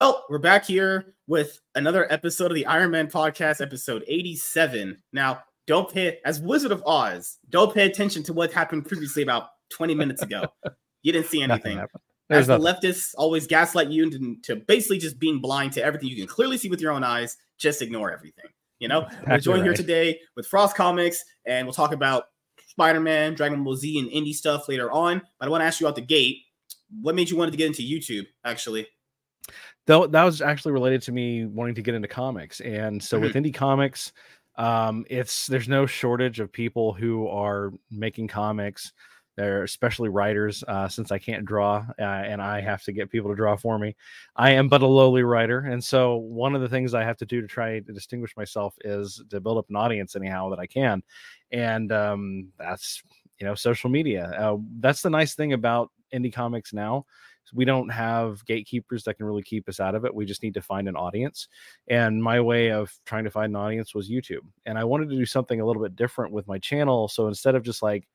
[0.00, 4.96] Well, we're back here with another episode of the Iron Man podcast, episode 87.
[5.12, 9.48] Now, don't pay as Wizard of Oz, don't pay attention to what happened previously about
[9.72, 10.44] 20 minutes ago.
[11.02, 11.84] you didn't see anything.
[12.30, 16.16] As the leftists always gaslight you into to basically just being blind to everything you
[16.16, 18.46] can clearly see with your own eyes, just ignore everything.
[18.78, 19.64] You know, exactly we're joined right.
[19.64, 22.26] here today with Frost Comics, and we'll talk about
[22.68, 25.22] Spider-Man, Dragon Ball Z, and indie stuff later on.
[25.40, 26.36] But I want to ask you out the gate,
[27.02, 28.26] what made you want to get into YouTube?
[28.44, 28.86] Actually,
[29.86, 33.24] that, that was actually related to me wanting to get into comics, and so mm-hmm.
[33.24, 34.12] with indie comics,
[34.56, 38.92] um, it's there's no shortage of people who are making comics.
[39.36, 43.30] They're especially writers, uh, since I can't draw uh, and I have to get people
[43.30, 43.94] to draw for me.
[44.34, 47.26] I am but a lowly writer, and so one of the things I have to
[47.26, 50.66] do to try to distinguish myself is to build up an audience anyhow that I
[50.66, 51.04] can,
[51.52, 53.02] and um, that's
[53.38, 54.24] you know social media.
[54.36, 57.06] Uh, that's the nice thing about indie comics now
[57.52, 60.14] we don't have gatekeepers that can really keep us out of it.
[60.14, 61.48] We just need to find an audience.
[61.88, 64.40] And my way of trying to find an audience was YouTube.
[64.66, 67.08] And I wanted to do something a little bit different with my channel.
[67.08, 68.06] So instead of just like,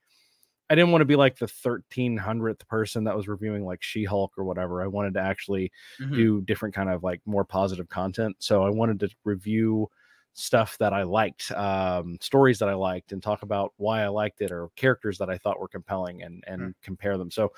[0.69, 4.33] I didn't want to be like the 1300th person that was reviewing like She Hulk
[4.37, 4.81] or whatever.
[4.81, 6.15] I wanted to actually mm-hmm.
[6.15, 8.37] do different kind of like more positive content.
[8.39, 9.89] So I wanted to review
[10.33, 14.41] stuff that I liked, um, stories that I liked, and talk about why I liked
[14.41, 16.71] it or characters that I thought were compelling and and mm-hmm.
[16.81, 17.31] compare them.
[17.31, 17.51] So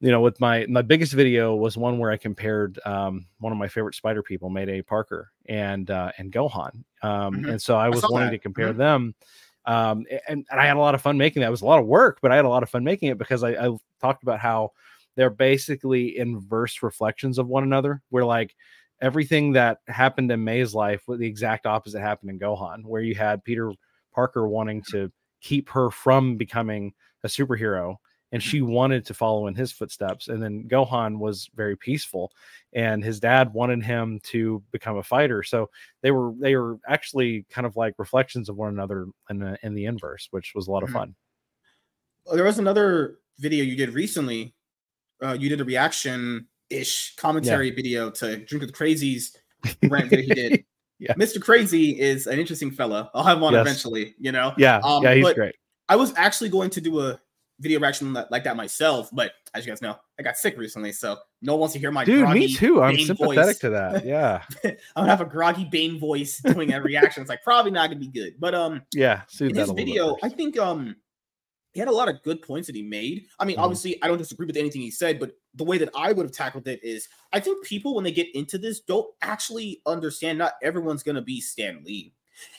[0.00, 3.58] you know, with my my biggest video was one where I compared um, one of
[3.58, 7.48] my favorite Spider people, Mayday Parker, and uh, and Gohan, um, mm-hmm.
[7.50, 8.32] and so I was I wanting that.
[8.32, 8.78] to compare mm-hmm.
[8.78, 9.14] them,
[9.64, 11.48] um, and, and I had a lot of fun making that.
[11.48, 13.18] It was a lot of work, but I had a lot of fun making it
[13.18, 14.72] because I, I talked about how
[15.14, 18.02] they're basically inverse reflections of one another.
[18.10, 18.54] Where like
[19.00, 23.14] everything that happened in May's life, with the exact opposite happened in Gohan, where you
[23.14, 23.72] had Peter
[24.14, 26.92] Parker wanting to keep her from becoming
[27.24, 27.96] a superhero
[28.36, 30.28] and she wanted to follow in his footsteps.
[30.28, 32.32] And then Gohan was very peaceful,
[32.74, 35.42] and his dad wanted him to become a fighter.
[35.42, 35.70] So
[36.02, 39.72] they were they were actually kind of like reflections of one another in the, in
[39.72, 40.98] the inverse, which was a lot of mm-hmm.
[40.98, 41.14] fun.
[42.34, 44.54] There was another video you did recently.
[45.22, 47.74] Uh, you did a reaction ish commentary yeah.
[47.74, 49.34] video to Drink with the Crazies
[49.88, 50.62] rant that he did.
[50.98, 51.14] yeah.
[51.14, 51.40] Mr.
[51.40, 53.10] Crazy is an interesting fella.
[53.14, 53.62] I'll have one yes.
[53.62, 54.52] eventually, you know?
[54.58, 54.80] Yeah.
[54.84, 55.54] Um, yeah, he's great.
[55.88, 57.18] I was actually going to do a
[57.60, 61.16] video reaction like that myself, but as you guys know, I got sick recently, so
[61.42, 62.28] no one wants to hear my dude.
[62.28, 62.82] me too.
[62.82, 63.58] I'm sympathetic voice.
[63.60, 64.04] to that.
[64.04, 67.22] Yeah, I'm gonna have a groggy Bane voice doing a reaction.
[67.22, 69.22] It's like probably not gonna be good, but um, yeah.
[69.40, 70.96] In his video, I think um,
[71.72, 73.26] he had a lot of good points that he made.
[73.38, 75.90] I mean, mm obviously, I don't disagree with anything he said, but the way that
[75.96, 79.08] I would have tackled it is, I think people when they get into this don't
[79.22, 80.38] actually understand.
[80.38, 82.12] Not everyone's gonna be Stan Lee.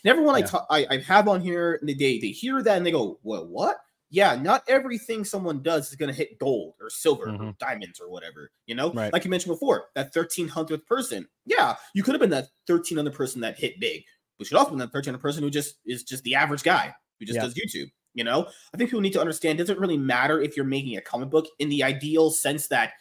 [0.03, 0.45] And everyone yeah.
[0.45, 3.45] I, talk, I I have on here, they they hear that and they go, "Well,
[3.47, 3.77] what?"
[4.09, 7.49] Yeah, not everything someone does is going to hit gold or silver mm-hmm.
[7.49, 8.91] or diamonds or whatever, you know?
[8.93, 9.11] Right.
[9.11, 11.27] Like you mentioned before, that 1300th person.
[11.45, 14.03] Yeah, you could have been that 1300th person that hit big,
[14.37, 17.25] but you'd also been that 1300th person who just is just the average guy who
[17.25, 17.43] just yeah.
[17.43, 18.47] does YouTube, you know?
[18.73, 21.29] I think people need to understand it doesn't really matter if you're making a comic
[21.29, 22.93] book in the ideal sense that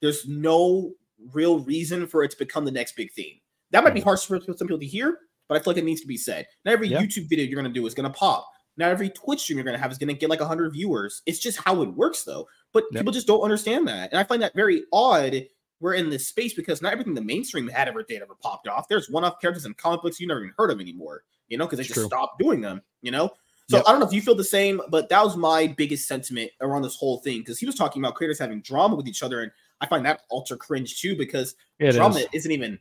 [0.00, 0.92] there's no
[1.32, 3.40] real reason for it to become the next big thing.
[3.70, 4.08] That might be mm-hmm.
[4.08, 6.46] harsh for some people to hear, but I feel like it needs to be said.
[6.64, 7.02] Not every yeah.
[7.02, 9.64] YouTube video you're going to do is going to pop not every Twitch stream you're
[9.64, 11.22] going to have is going to get like 100 viewers.
[11.26, 12.48] It's just how it works, though.
[12.72, 13.00] But yep.
[13.00, 14.10] people just don't understand that.
[14.10, 15.44] And I find that very odd.
[15.80, 18.88] We're in this space because not everything the mainstream had ever did ever popped off.
[18.88, 21.66] There's one off characters in comic books you never even heard of anymore, you know,
[21.66, 22.06] because they just True.
[22.06, 23.30] stopped doing them, you know?
[23.68, 23.84] So yep.
[23.86, 26.82] I don't know if you feel the same, but that was my biggest sentiment around
[26.82, 29.42] this whole thing because he was talking about creators having drama with each other.
[29.42, 32.26] And I find that ultra cringe too because it drama is.
[32.32, 32.78] isn't even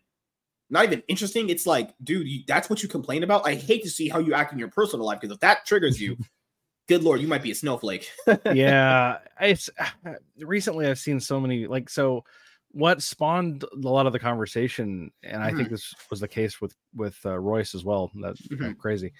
[0.73, 1.49] not even interesting.
[1.49, 3.47] It's like, dude, you, that's what you complain about.
[3.47, 6.01] I hate to see how you act in your personal life because if that triggers
[6.01, 6.17] you,
[6.89, 8.09] good lord, you might be a snowflake.
[8.51, 9.69] yeah, it's
[10.39, 12.25] recently I've seen so many like so.
[12.71, 15.57] What spawned a lot of the conversation, and I mm-hmm.
[15.57, 18.09] think this was the case with with uh, Royce as well.
[18.15, 18.73] That's mm-hmm.
[18.73, 19.13] crazy,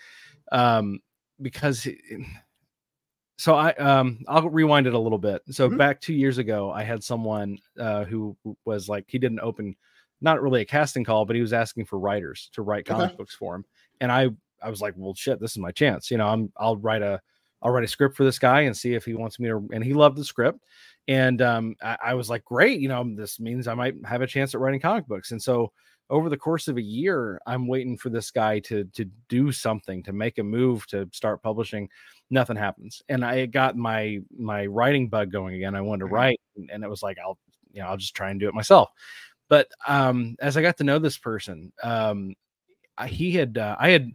[0.52, 1.00] um,
[1.42, 1.84] because.
[1.84, 1.98] He,
[3.38, 5.42] so I um I'll rewind it a little bit.
[5.52, 5.78] So mm-hmm.
[5.78, 9.76] back two years ago, I had someone uh, who was like he did an open
[10.24, 13.16] not really a casting call, but he was asking for writers to write comic okay.
[13.16, 13.66] books for him.
[14.02, 14.30] And I
[14.62, 16.10] I was like, well, shit, this is my chance.
[16.10, 17.22] You know, I'm I'll write a
[17.62, 19.68] I'll write a script for this guy and see if he wants me to.
[19.74, 20.60] And he loved the script.
[21.08, 22.80] And um, I, I was like, great.
[22.80, 25.32] You know, this means I might have a chance at writing comic books.
[25.32, 25.72] And so
[26.10, 30.04] over the course of a year, I'm waiting for this guy to to do something,
[30.04, 31.90] to make a move, to start publishing.
[32.30, 35.76] Nothing happens, and I got my my writing bug going again.
[35.76, 36.16] I wanted to mm-hmm.
[36.16, 36.42] write,
[36.72, 37.38] and it was like I'll
[37.72, 38.90] you know I'll just try and do it myself.
[39.50, 42.36] But um, as I got to know this person, um,
[43.08, 44.12] he had uh, I had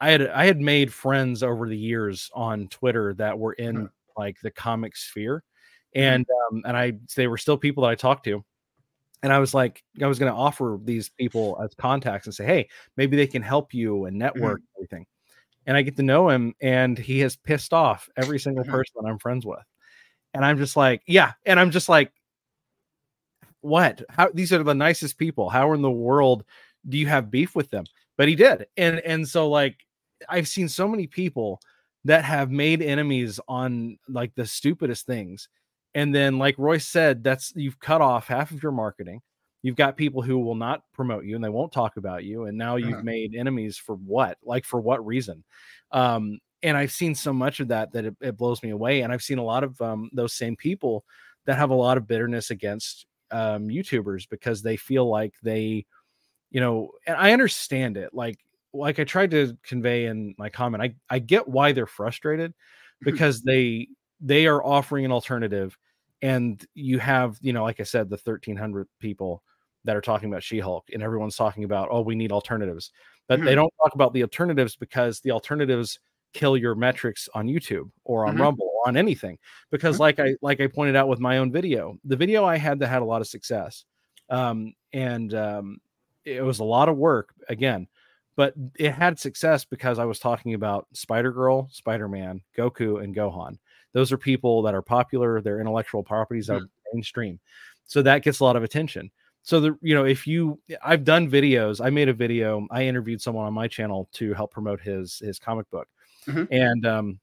[0.00, 3.86] I had I had made friends over the years on Twitter that were in mm-hmm.
[4.16, 5.44] like the comic sphere,
[5.96, 6.02] mm-hmm.
[6.02, 8.44] and um, and I they were still people that I talked to,
[9.22, 12.44] and I was like, I was going to offer these people as contacts and say,
[12.44, 14.76] hey, maybe they can help you and network mm-hmm.
[14.76, 15.06] everything.
[15.66, 18.72] And I get to know him, and he has pissed off every single mm-hmm.
[18.72, 19.64] person I'm friends with.
[20.34, 21.32] And I'm just like, yeah.
[21.46, 22.12] And I'm just like,
[23.64, 24.02] what?
[24.08, 25.48] How these are the nicest people.
[25.48, 26.44] How in the world
[26.88, 27.84] do you have beef with them?
[28.16, 28.66] But he did.
[28.76, 29.76] And and so like
[30.28, 31.60] I've seen so many people
[32.04, 35.48] that have made enemies on like the stupidest things
[35.94, 39.22] and then, like Royce said, that's you've cut off half of your marketing.
[39.62, 42.44] You've got people who will not promote you and they won't talk about you.
[42.44, 43.02] And now you've uh-huh.
[43.02, 44.36] made enemies for what?
[44.44, 45.42] Like, for what reason?
[45.90, 49.00] Um, and I've seen so much of that that it, it blows me away.
[49.02, 51.04] And I've seen a lot of um, those same people
[51.46, 55.84] that have a lot of bitterness against um, YouTubers because they feel like they,
[56.50, 58.14] you know, and I understand it.
[58.14, 58.38] Like,
[58.72, 62.54] like I tried to convey in my comment, I, I get why they're frustrated
[63.02, 63.88] because they
[64.20, 65.76] they are offering an alternative
[66.22, 69.42] and you have you know like i said the 1300 people
[69.84, 72.92] that are talking about she-hulk and everyone's talking about oh we need alternatives
[73.28, 73.46] but mm-hmm.
[73.46, 75.98] they don't talk about the alternatives because the alternatives
[76.32, 78.42] kill your metrics on youtube or on mm-hmm.
[78.42, 79.38] rumble on anything
[79.70, 80.02] because mm-hmm.
[80.02, 82.88] like i like i pointed out with my own video the video i had that
[82.88, 83.84] had a lot of success
[84.30, 85.78] um, and um,
[86.24, 87.86] it was a lot of work again
[88.36, 93.58] but it had success because i was talking about spider girl spider-man goku and gohan
[93.94, 96.66] those are people that are popular, their intellectual properties are mm-hmm.
[96.92, 97.40] mainstream.
[97.86, 99.10] So that gets a lot of attention.
[99.42, 103.22] So the you know, if you I've done videos, I made a video, I interviewed
[103.22, 105.88] someone on my channel to help promote his his comic book.
[106.26, 106.52] Mm-hmm.
[106.52, 107.20] And um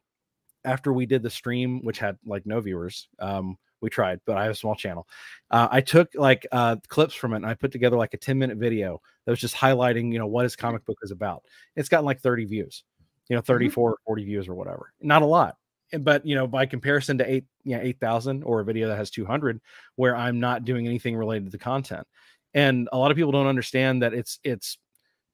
[0.65, 4.43] after we did the stream, which had like no viewers, um, we tried, but I
[4.43, 5.07] have a small channel.
[5.49, 8.37] Uh, I took like uh, clips from it and I put together like a 10
[8.37, 11.43] minute video that was just highlighting, you know, what his comic book is about.
[11.75, 12.83] It's gotten like 30 views,
[13.27, 14.03] you know, 34, mm-hmm.
[14.05, 14.93] 40 views or whatever.
[15.01, 15.55] Not a lot
[15.99, 19.09] but you know by comparison to eight yeah eight thousand or a video that has
[19.09, 19.59] 200
[19.95, 22.07] where i'm not doing anything related to content
[22.53, 24.77] and a lot of people don't understand that it's it's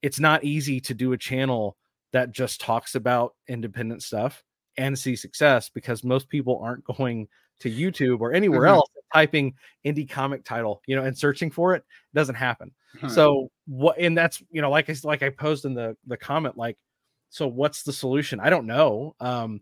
[0.02, 1.78] it's not easy to do a channel
[2.14, 4.44] that just talks about independent stuff
[4.78, 7.28] and see success because most people aren't going
[7.60, 8.76] to youtube or anywhere mm-hmm.
[8.76, 9.54] else typing
[9.86, 12.72] indie comic title you know and searching for it, it doesn't happen
[13.08, 16.58] so what and that's you know like i like i posed in the the comment
[16.58, 16.78] like
[17.30, 19.62] so what's the solution i don't know um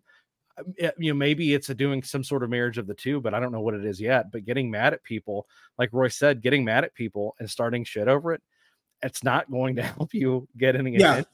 [0.79, 3.33] Eh, you know maybe it's a doing some sort of marriage of the two but
[3.33, 5.47] i don't know what it is yet but getting mad at people
[5.77, 8.41] like roy said getting mad at people and starting shit over it
[9.03, 11.31] it's not going to help you get any yeah attention.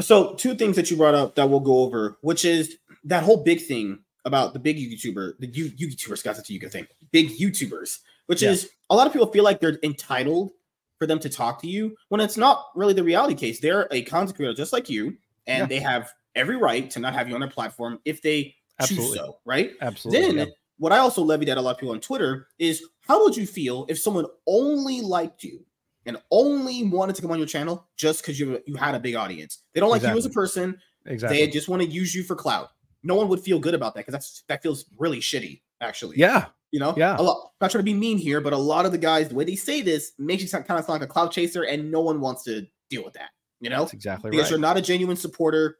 [0.00, 2.76] so two things that you brought up that we'll go over which is
[3.06, 6.70] that whole big thing about the big youtuber the you youtubers got to you can
[6.70, 8.50] think big youtubers which yeah.
[8.50, 10.50] is a lot of people feel like they're entitled
[10.98, 14.02] for them to talk to you when it's not really the reality case they're a
[14.02, 15.16] content creator just like you
[15.46, 15.66] and yeah.
[15.66, 19.06] they have every right to not have you on their platform if they Absolutely.
[19.06, 19.72] choose so, right?
[19.80, 20.36] Absolutely.
[20.36, 23.36] Then what I also levied at a lot of people on Twitter is how would
[23.36, 25.64] you feel if someone only liked you
[26.04, 29.14] and only wanted to come on your channel just because you you had a big
[29.14, 29.62] audience?
[29.72, 30.14] They don't like exactly.
[30.14, 30.78] you as a person.
[31.06, 31.38] Exactly.
[31.38, 32.70] They just want to use you for clout.
[33.06, 36.16] No one would feel good about that because that's that feels really shitty, actually.
[36.18, 36.46] Yeah.
[36.72, 37.16] You know, yeah.
[37.18, 39.34] A lot, not trying to be mean here, but a lot of the guys, the
[39.34, 41.90] way they say this makes you sound, kind of sound like a clout chaser, and
[41.90, 43.30] no one wants to deal with that.
[43.60, 44.50] You know, that's exactly because right.
[44.50, 45.78] you're not a genuine supporter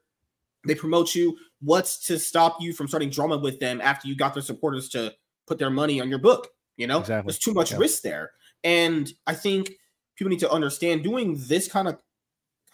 [0.67, 1.37] they promote you.
[1.61, 5.15] What's to stop you from starting drama with them after you got their supporters to
[5.47, 6.49] put their money on your book?
[6.77, 7.31] You know, exactly.
[7.31, 7.79] there's too much yeah.
[7.79, 8.33] risk there.
[8.65, 9.73] And I think
[10.17, 11.99] people need to understand doing this kind of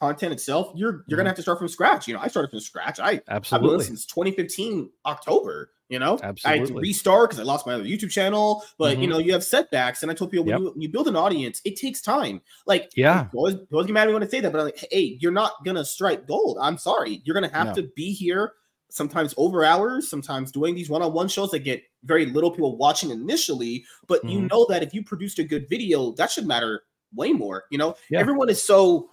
[0.02, 1.16] content itself, you're you're mm-hmm.
[1.16, 2.09] gonna have to start from scratch.
[2.09, 2.99] You know, I started from scratch.
[2.99, 5.71] I absolutely I've been since 2015 October.
[5.88, 6.42] You know, absolutely.
[6.44, 8.64] I had to restart because I lost my other YouTube channel.
[8.78, 9.02] But mm-hmm.
[9.02, 10.61] you know, you have setbacks, and I told people when, yep.
[10.61, 12.40] you, when, you, build an audience, it takes time.
[12.66, 14.85] Like, yeah, always, always get mad at me when I say that, but I'm like,
[14.90, 16.59] hey, you're not gonna strike gold.
[16.61, 17.75] I'm sorry, you're gonna have no.
[17.75, 18.54] to be here.
[18.90, 23.85] Sometimes over hours, sometimes doing these one-on-one shows that get very little people watching initially.
[24.06, 24.28] But mm-hmm.
[24.28, 26.82] you know that if you produced a good video, that should matter
[27.14, 27.64] way more.
[27.71, 28.21] You know, yeah.
[28.21, 29.11] everyone is so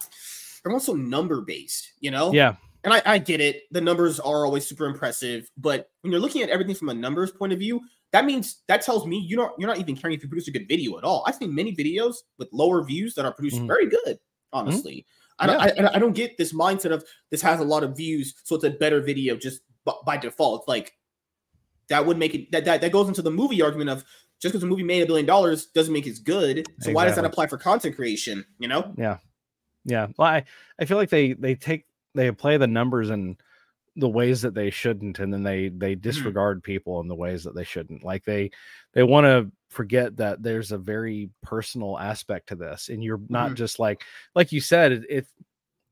[0.64, 2.32] everyone's also number based, you know?
[2.32, 2.56] Yeah.
[2.84, 3.62] And I, I get it.
[3.70, 7.30] The numbers are always super impressive, but when you're looking at everything from a numbers
[7.30, 7.80] point of view,
[8.12, 10.50] that means that tells me you're not you're not even caring if you produce a
[10.50, 11.22] good video at all.
[11.26, 13.66] I've seen many videos with lower views that are produced mm-hmm.
[13.66, 14.18] very good,
[14.52, 15.06] honestly.
[15.40, 15.42] Mm-hmm.
[15.42, 18.34] I, don't, I, I don't get this mindset of this has a lot of views,
[18.44, 20.66] so it's a better video just b- by default.
[20.66, 20.92] Like
[21.88, 24.04] that would make it that, that that goes into the movie argument of
[24.40, 26.58] just because a movie made a billion dollars doesn't make it good.
[26.58, 26.94] So exactly.
[26.94, 28.44] why does that apply for content creation?
[28.58, 28.94] You know?
[28.96, 29.18] Yeah.
[29.84, 30.08] Yeah.
[30.16, 30.44] Well, I,
[30.78, 33.36] I feel like they they take they play the numbers and
[33.96, 36.00] the ways that they shouldn't, and then they they mm-hmm.
[36.00, 38.04] disregard people in the ways that they shouldn't.
[38.04, 38.50] Like they
[38.92, 43.46] they want to forget that there's a very personal aspect to this, and you're not
[43.46, 43.56] mm-hmm.
[43.56, 44.02] just like
[44.34, 45.26] like you said, if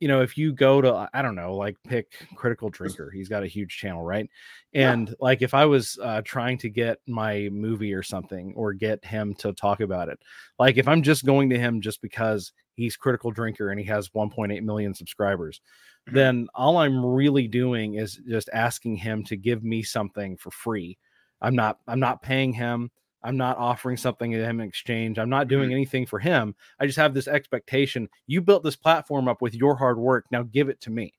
[0.01, 3.43] you know, if you go to, I don't know, like pick Critical Drinker, he's got
[3.43, 4.29] a huge channel, right?
[4.75, 5.15] And yeah.
[5.21, 9.35] like if I was uh, trying to get my movie or something or get him
[9.37, 10.19] to talk about it,
[10.59, 14.11] like if I'm just going to him just because he's Critical Drinker and he has
[14.11, 15.61] 1.8 million subscribers,
[16.07, 16.17] mm-hmm.
[16.17, 20.97] then all I'm really doing is just asking him to give me something for free.
[21.41, 22.91] I'm not, I'm not paying him.
[23.23, 25.19] I'm not offering something to him in exchange.
[25.19, 25.75] I'm not doing mm-hmm.
[25.75, 26.55] anything for him.
[26.79, 28.09] I just have this expectation.
[28.27, 30.27] You built this platform up with your hard work.
[30.31, 31.15] Now give it to me.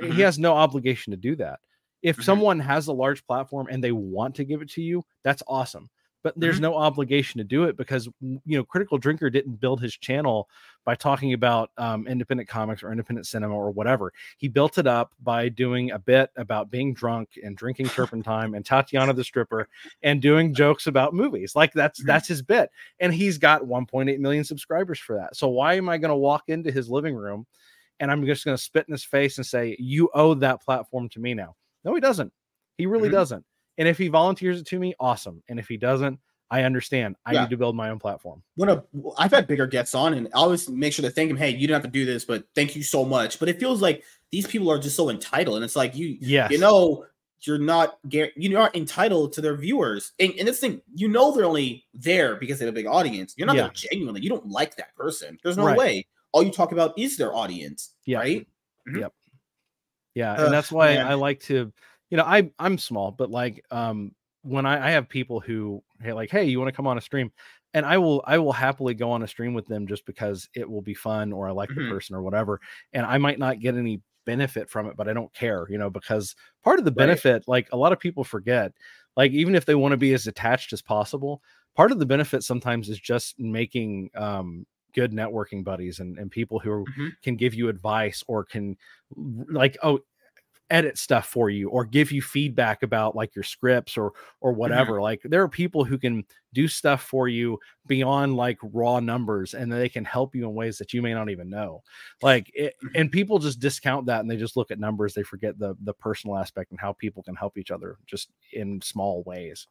[0.00, 0.12] Mm-hmm.
[0.12, 1.60] He has no obligation to do that.
[2.02, 2.22] If mm-hmm.
[2.22, 5.90] someone has a large platform and they want to give it to you, that's awesome
[6.22, 6.64] but there's mm-hmm.
[6.64, 10.48] no obligation to do it because you know critical drinker didn't build his channel
[10.84, 14.12] by talking about um, independent comics or independent cinema or whatever.
[14.38, 18.64] He built it up by doing a bit about being drunk and drinking turpentine and
[18.64, 19.68] tatiana the stripper
[20.02, 21.54] and doing jokes about movies.
[21.54, 22.08] Like that's mm-hmm.
[22.08, 22.70] that's his bit.
[23.00, 25.36] And he's got 1.8 million subscribers for that.
[25.36, 27.46] So why am i going to walk into his living room
[28.00, 31.08] and i'm just going to spit in his face and say you owe that platform
[31.10, 31.54] to me now.
[31.84, 32.32] No he doesn't.
[32.76, 33.16] He really mm-hmm.
[33.16, 33.44] doesn't
[33.78, 35.42] and if he volunteers it to me, awesome.
[35.48, 36.18] And if he doesn't,
[36.50, 37.16] I understand.
[37.24, 37.42] I yeah.
[37.42, 38.42] need to build my own platform.
[38.56, 38.82] When a
[39.18, 41.36] I've had bigger gets on, and I always make sure to thank him.
[41.36, 43.38] Hey, you don't have to do this, but thank you so much.
[43.38, 46.48] But it feels like these people are just so entitled, and it's like you, yeah,
[46.50, 47.04] you know,
[47.42, 50.12] you're not you're not entitled to their viewers.
[50.18, 53.34] And, and this thing, you know, they're only there because they have a big audience.
[53.36, 53.68] You're not yeah.
[53.74, 54.22] genuinely.
[54.22, 55.38] You don't like that person.
[55.42, 55.76] There's no right.
[55.78, 56.06] way.
[56.32, 58.18] All you talk about is their audience, yeah.
[58.18, 58.46] right?
[58.88, 59.00] Mm-hmm.
[59.00, 59.12] Yep.
[60.14, 61.06] Yeah, and that's why man.
[61.06, 61.72] I like to
[62.10, 66.12] you know, I I'm small, but like um when I, I have people who hey,
[66.12, 67.32] like, hey, you want to come on a stream?
[67.74, 70.68] And I will I will happily go on a stream with them just because it
[70.68, 71.84] will be fun or I like mm-hmm.
[71.84, 72.60] the person or whatever.
[72.92, 75.90] And I might not get any benefit from it, but I don't care, you know,
[75.90, 77.48] because part of the benefit, right.
[77.48, 78.72] like a lot of people forget,
[79.16, 81.42] like even if they want to be as attached as possible,
[81.76, 86.58] part of the benefit sometimes is just making um good networking buddies and, and people
[86.58, 87.08] who mm-hmm.
[87.22, 88.76] can give you advice or can
[89.50, 90.00] like oh
[90.70, 94.60] edit stuff for you or give you feedback about like your scripts or or mm-hmm.
[94.60, 95.02] whatever mm-hmm.
[95.02, 99.72] like there are people who can do stuff for you beyond like raw numbers and
[99.72, 101.82] they can help you in ways that you may not even know
[102.22, 103.00] like it, mm-hmm.
[103.00, 105.94] and people just discount that and they just look at numbers they forget the the
[105.94, 109.66] personal aspect and how people can help each other just in small ways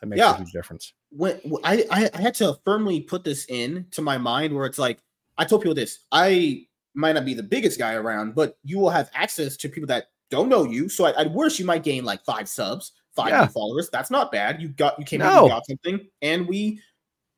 [0.00, 0.34] that makes yeah.
[0.34, 4.18] a huge difference when I, I i had to firmly put this in to my
[4.18, 4.98] mind where it's like
[5.38, 8.90] i told people this i might not be the biggest guy around but you will
[8.90, 12.04] have access to people that don't know you, so I, I wish you might gain
[12.04, 13.46] like five subs, five yeah.
[13.46, 13.88] followers.
[13.92, 14.60] That's not bad.
[14.60, 15.38] You got you came no.
[15.38, 16.80] in, you got something, and we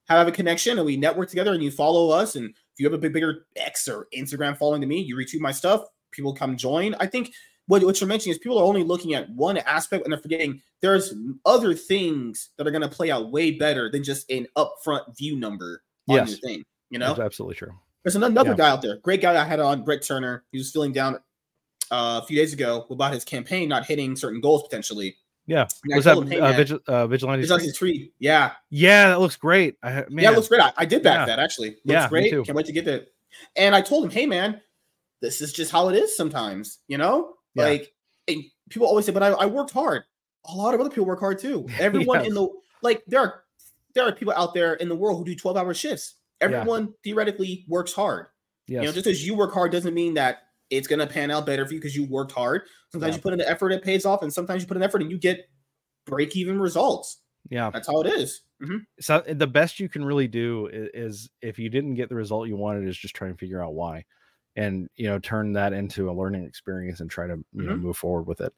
[0.09, 1.52] have a connection and we network together.
[1.52, 4.81] And you follow us, and if you have a big bigger X or Instagram following
[4.81, 5.83] to me, you retweet my stuff.
[6.12, 6.95] People come join.
[7.00, 7.33] I think
[7.66, 10.62] what, what you're mentioning is people are only looking at one aspect and they're forgetting
[10.83, 11.14] there's
[11.45, 15.37] other things that are going to play out way better than just an upfront view
[15.37, 16.31] number on yes.
[16.31, 16.62] your thing.
[16.90, 17.73] You know, That's absolutely true.
[18.05, 18.57] There's another yeah.
[18.57, 20.45] guy out there, great guy I had on, Brett Turner.
[20.52, 21.19] He was feeling down
[21.90, 25.16] uh, a few days ago about his campaign not hitting certain goals potentially.
[25.47, 28.12] Yeah, was that him, hey, uh, Vigil- uh, Vigilante Vigilante's tweet?
[28.19, 29.76] Yeah, yeah, that looks great.
[29.83, 30.25] I, man.
[30.25, 30.61] Yeah, it looks great.
[30.61, 31.26] I, I did back yeah.
[31.26, 31.69] that actually.
[31.69, 32.33] Looks yeah, great.
[32.33, 33.12] Can't wait to get it.
[33.55, 34.61] And I told him, hey man,
[35.21, 36.78] this is just how it is sometimes.
[36.88, 37.64] You know, yeah.
[37.64, 37.95] like
[38.71, 40.02] people always say, but I, I, worked hard.
[40.47, 41.66] A lot of other people work hard too.
[41.78, 42.28] Everyone yes.
[42.28, 42.49] in the
[42.83, 43.43] like there are
[43.95, 46.14] there are people out there in the world who do 12 hour shifts.
[46.40, 46.93] Everyone yeah.
[47.05, 48.26] theoretically works hard.
[48.69, 48.83] Yes.
[48.83, 51.47] You know, just as you work hard doesn't mean that it's going to pan out
[51.47, 52.63] better for you because you worked hard.
[52.91, 53.17] Sometimes yeah.
[53.17, 55.11] you put in the effort, it pays off, and sometimes you put in effort and
[55.11, 55.49] you get
[56.07, 57.19] break even results.
[57.49, 58.43] Yeah, that's how it is.
[58.63, 58.79] Mm-hmm.
[59.01, 62.49] So the best you can really do is, is, if you didn't get the result
[62.49, 64.05] you wanted, is just try and figure out why,
[64.57, 67.69] and you know turn that into a learning experience and try to you mm-hmm.
[67.69, 68.53] know move forward with it.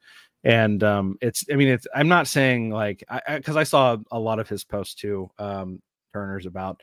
[0.45, 3.97] And um, it's I mean it's I'm not saying like I because I, I, saw
[4.11, 6.83] a lot of his posts too, um, Turner's about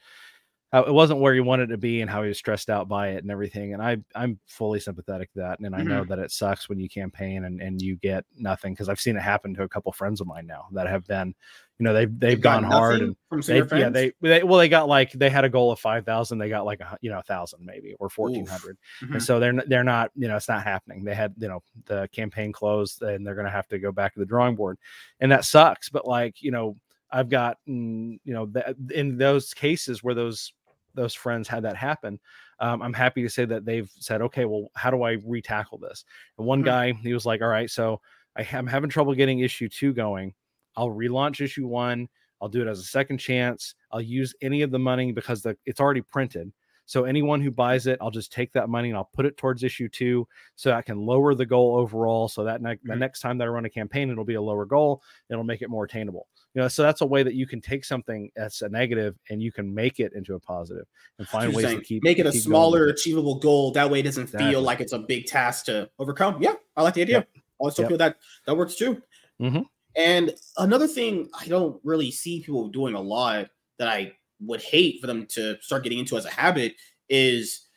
[0.75, 3.11] how it wasn't where he wanted to be and how he was stressed out by
[3.11, 3.73] it and everything.
[3.73, 5.59] And I I'm fully sympathetic to that.
[5.61, 6.09] And I know mm-hmm.
[6.09, 9.21] that it sucks when you campaign and, and you get nothing because I've seen it
[9.21, 11.33] happen to a couple friends of mine now that have been,
[11.79, 13.15] you know, they've they've, they've gone hard and
[13.45, 16.39] they, yeah they, they well they got like they had a goal of five thousand
[16.39, 19.13] they got like a you know a thousand maybe or fourteen hundred mm-hmm.
[19.13, 22.09] and so they're they're not you know it's not happening they had you know the
[22.11, 24.77] campaign closed and they're gonna have to go back to the drawing board
[25.21, 26.75] and that sucks but like you know
[27.11, 28.51] I've got you know
[28.93, 30.51] in those cases where those
[30.95, 32.19] those friends had that happen,
[32.59, 36.05] um, I'm happy to say that they've said, okay, well, how do I retackle this?
[36.37, 36.65] And one mm-hmm.
[36.65, 38.01] guy, he was like, all right, so
[38.37, 40.33] I am having trouble getting issue two going.
[40.75, 42.09] I'll relaunch issue one.
[42.41, 43.75] I'll do it as a second chance.
[43.91, 46.51] I'll use any of the money because the, it's already printed.
[46.85, 49.63] So anyone who buys it, I'll just take that money and I'll put it towards
[49.63, 52.27] issue two, so I can lower the goal overall.
[52.27, 52.89] So that ne- mm-hmm.
[52.89, 55.01] the next time that I run a campaign, it'll be a lower goal.
[55.29, 56.27] It'll make it more attainable.
[56.55, 59.43] You know so that's a way that you can take something that's a negative and
[59.43, 60.85] you can make it into a positive
[61.19, 61.79] and find ways saying.
[61.79, 64.49] to keep make it a smaller achievable goal that way it doesn't exactly.
[64.49, 67.29] feel like it's a big task to overcome yeah i like the idea yep.
[67.35, 67.89] i also yep.
[67.89, 69.01] feel that that works too
[69.39, 69.61] mm-hmm.
[69.95, 73.47] and another thing i don't really see people doing a lot
[73.77, 76.73] that i would hate for them to start getting into as a habit
[77.09, 77.67] is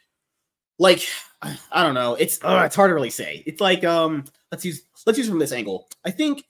[0.79, 1.05] like
[1.71, 2.15] I don't know.
[2.15, 3.45] It's uh, it's hard to really say.
[3.47, 5.89] It's like um let's use let's use from this angle.
[6.05, 6.43] I think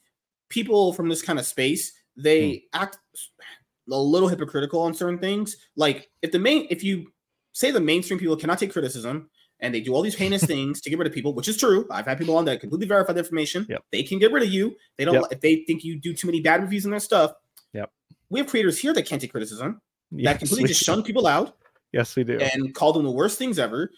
[0.49, 2.81] people from this kind of space they hmm.
[2.81, 2.97] act
[3.91, 5.57] a little hypocritical on certain things.
[5.75, 7.11] Like if the main if you
[7.53, 10.89] say the mainstream people cannot take criticism and they do all these heinous things to
[10.89, 11.87] get rid of people, which is true.
[11.89, 13.65] I've had people on that completely verify the information.
[13.69, 13.83] Yep.
[13.91, 14.75] They can get rid of you.
[14.97, 15.25] They don't yep.
[15.31, 17.33] if they think you do too many bad reviews in their stuff.
[17.73, 17.91] Yep.
[18.29, 19.81] We have creators here that can't take criticism.
[20.11, 21.55] Yes, that completely just shun people out.
[21.91, 22.39] Yes, we do.
[22.39, 23.91] And call them the worst things ever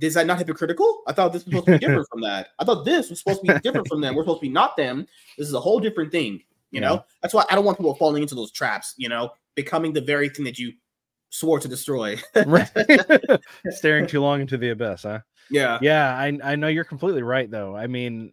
[0.00, 1.02] is that not hypocritical?
[1.06, 2.48] I thought this was supposed to be different from that.
[2.58, 4.14] I thought this was supposed to be different from them.
[4.14, 5.06] We're supposed to be not them.
[5.38, 6.42] This is a whole different thing.
[6.74, 7.00] You know, yeah.
[7.22, 8.94] that's why I don't want people falling into those traps.
[8.96, 10.72] You know, becoming the very thing that you
[11.30, 12.18] swore to destroy.
[13.70, 15.20] Staring too long into the abyss, huh?
[15.50, 16.16] Yeah, yeah.
[16.16, 17.76] I I know you're completely right, though.
[17.76, 18.32] I mean,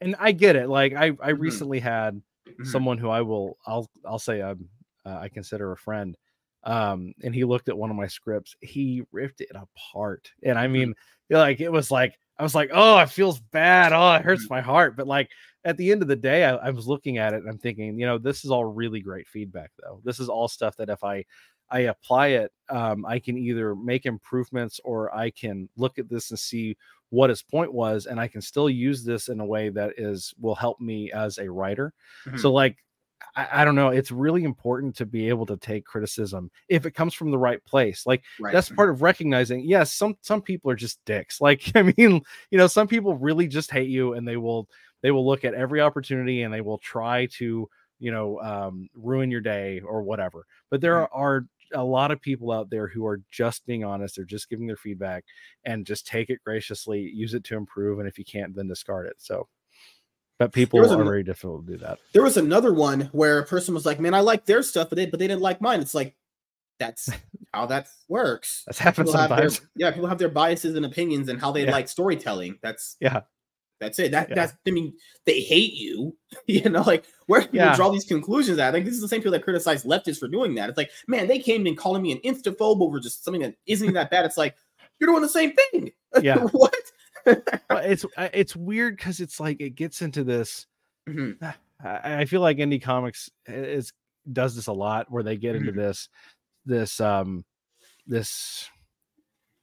[0.00, 0.68] and I get it.
[0.68, 1.40] Like I I mm-hmm.
[1.40, 2.14] recently had
[2.48, 2.64] mm-hmm.
[2.64, 4.68] someone who I will I'll I'll say I'm
[5.04, 6.16] uh, I consider a friend
[6.64, 10.64] um and he looked at one of my scripts he ripped it apart and i
[10.64, 10.72] mm-hmm.
[10.74, 10.94] mean
[11.30, 14.54] like it was like i was like oh it feels bad oh it hurts mm-hmm.
[14.54, 15.30] my heart but like
[15.64, 17.98] at the end of the day I, I was looking at it and i'm thinking
[17.98, 21.04] you know this is all really great feedback though this is all stuff that if
[21.04, 21.24] i
[21.70, 26.30] i apply it um i can either make improvements or i can look at this
[26.30, 26.76] and see
[27.10, 30.32] what his point was and i can still use this in a way that is
[30.40, 31.92] will help me as a writer
[32.26, 32.38] mm-hmm.
[32.38, 32.76] so like
[33.36, 33.88] I, I, don't know.
[33.88, 37.64] It's really important to be able to take criticism if it comes from the right
[37.64, 38.06] place.
[38.06, 38.52] Like right.
[38.52, 39.60] that's part of recognizing.
[39.60, 41.40] Yes, some some people are just dicks.
[41.50, 44.68] Like I mean, you know, some people really just hate you, and they will
[45.02, 47.68] they will look at every opportunity and they will try to
[47.98, 50.46] you know um, ruin your day or whatever.
[50.70, 54.16] But there are, are a lot of people out there who are just being honest.
[54.16, 55.24] They're just giving their feedback
[55.64, 59.06] and just take it graciously, use it to improve, and if you can't, then discard
[59.06, 59.16] it.
[59.18, 59.48] So
[60.40, 61.98] but people are an, very difficult to do that.
[62.14, 64.96] There was another one where a person was like, "Man, I like their stuff, but
[64.96, 66.16] they but they didn't like mine." It's like
[66.78, 67.10] that's
[67.52, 68.62] how that works.
[68.66, 69.58] That's happened people sometimes.
[69.58, 71.72] Their, yeah, people have their biases and opinions and how they yeah.
[71.72, 72.58] like storytelling.
[72.62, 73.20] That's yeah.
[73.80, 74.12] That's it.
[74.12, 74.34] That yeah.
[74.34, 74.94] that's I mean,
[75.26, 76.16] they hate you.
[76.46, 77.76] you know, like where do yeah.
[77.76, 78.70] draw these conclusions at?
[78.70, 80.70] I think this is the same people that criticize leftists for doing that.
[80.70, 83.84] It's like, man, they came in calling me an instaphobe over just something that isn't
[83.84, 84.24] even that bad.
[84.24, 84.56] It's like
[84.98, 85.90] you're doing the same thing.
[86.22, 86.38] Yeah.
[86.38, 86.74] what?
[87.26, 90.66] It's uh, it's weird because it's like it gets into this.
[91.08, 91.44] Mm-hmm.
[91.84, 93.92] I, I, feel like indie comics is
[94.30, 95.80] does this a lot where they get into mm-hmm.
[95.80, 96.08] this
[96.66, 97.44] this um
[98.06, 98.68] this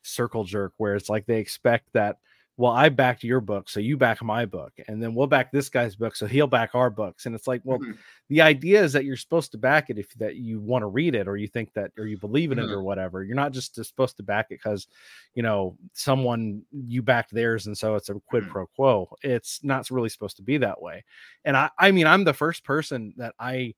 [0.02, 2.18] circle jerk where it's like they expect that
[2.60, 5.70] well, I backed your book, so you back my book, and then we'll back this
[5.70, 7.28] guy's book, so he'll back our books.
[7.28, 7.92] And it's like, well, mm-hmm.
[8.30, 11.14] the idea is that you're supposed to back it if that you want to read
[11.14, 12.70] it, or you think that, or you believe in mm-hmm.
[12.70, 13.24] it, or whatever.
[13.24, 14.88] You're not just supposed to back it because,
[15.36, 18.52] you know, someone you backed theirs, and so it's a quid mm-hmm.
[18.52, 19.16] pro quo.
[19.22, 21.06] It's not really supposed to be that way.
[21.46, 23.76] And I, I mean, I'm the first person that I,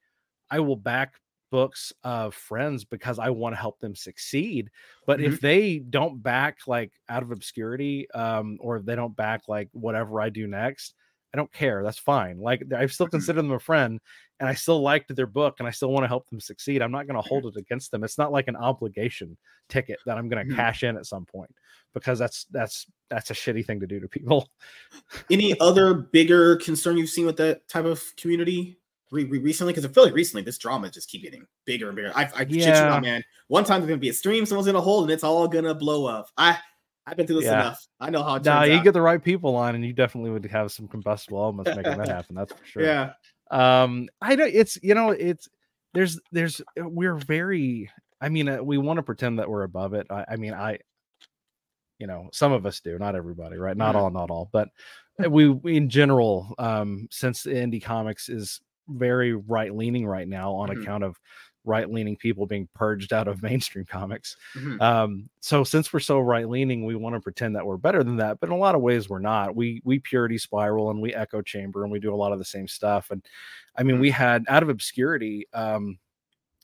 [0.50, 1.16] I will back
[1.52, 4.70] books of friends because I want to help them succeed.
[5.06, 5.34] But mm-hmm.
[5.34, 9.70] if they don't back like out of obscurity, um, or if they don't back like
[9.74, 10.94] whatever I do next,
[11.34, 11.84] I don't care.
[11.84, 12.40] That's fine.
[12.40, 13.12] Like I still mm-hmm.
[13.12, 14.00] consider them a friend
[14.40, 16.82] and I still liked their book and I still want to help them succeed.
[16.82, 18.04] I'm not going to hold it against them.
[18.04, 20.60] It's not like an obligation ticket that I'm going to mm-hmm.
[20.60, 21.54] cash in at some point
[21.94, 24.50] because that's that's that's a shitty thing to do to people.
[25.30, 28.79] Any other bigger concern you've seen with that type of community?
[29.12, 31.96] Re- re- recently because I feel like recently this drama just keep getting bigger and
[31.96, 32.12] bigger.
[32.16, 32.66] I, I yeah.
[32.66, 33.24] shit you not, man.
[33.48, 36.06] One time there's gonna be a stream, someone's gonna hold, and it's all gonna blow
[36.06, 36.28] up.
[36.38, 36.58] I
[37.06, 37.62] I've been through this yeah.
[37.62, 37.88] enough.
[38.00, 38.36] I know how.
[38.36, 38.84] It nah, you out.
[38.84, 42.08] get the right people on, and you definitely would have some combustible elements making that
[42.08, 42.36] happen.
[42.36, 42.84] That's for sure.
[42.84, 43.14] Yeah.
[43.52, 45.48] Um, I know it's you know it's
[45.94, 47.90] there's there's we're very.
[48.22, 50.06] I mean, uh, we want to pretend that we're above it.
[50.10, 50.80] I, I mean, I
[52.00, 54.04] you know some of us do not everybody right not mm-hmm.
[54.04, 54.70] all not all but
[55.30, 60.70] we, we in general um since indie comics is very right leaning right now on
[60.70, 60.82] mm-hmm.
[60.82, 61.20] account of
[61.66, 64.36] right leaning people being purged out of mainstream comics.
[64.56, 64.82] Mm-hmm.
[64.82, 68.18] Um, so since we're so right leaning, we want to pretend that we're better than
[68.18, 69.56] that, but in a lot of ways we're not.
[69.56, 72.46] We we purity spiral and we echo chamber and we do a lot of the
[72.46, 73.12] same stuff.
[73.12, 73.24] And
[73.76, 74.02] I mean, mm-hmm.
[74.02, 75.48] we had out of obscurity.
[75.54, 76.00] Um,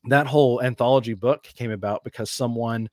[0.07, 2.89] that whole anthology book came about because someone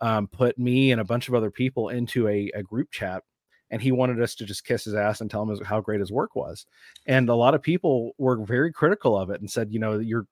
[0.00, 3.22] um, put me and a bunch of other people into a, a group chat
[3.70, 6.12] and he wanted us to just kiss his ass and tell him how great his
[6.12, 6.66] work was.
[7.06, 10.26] And a lot of people were very critical of it and said, you know, you're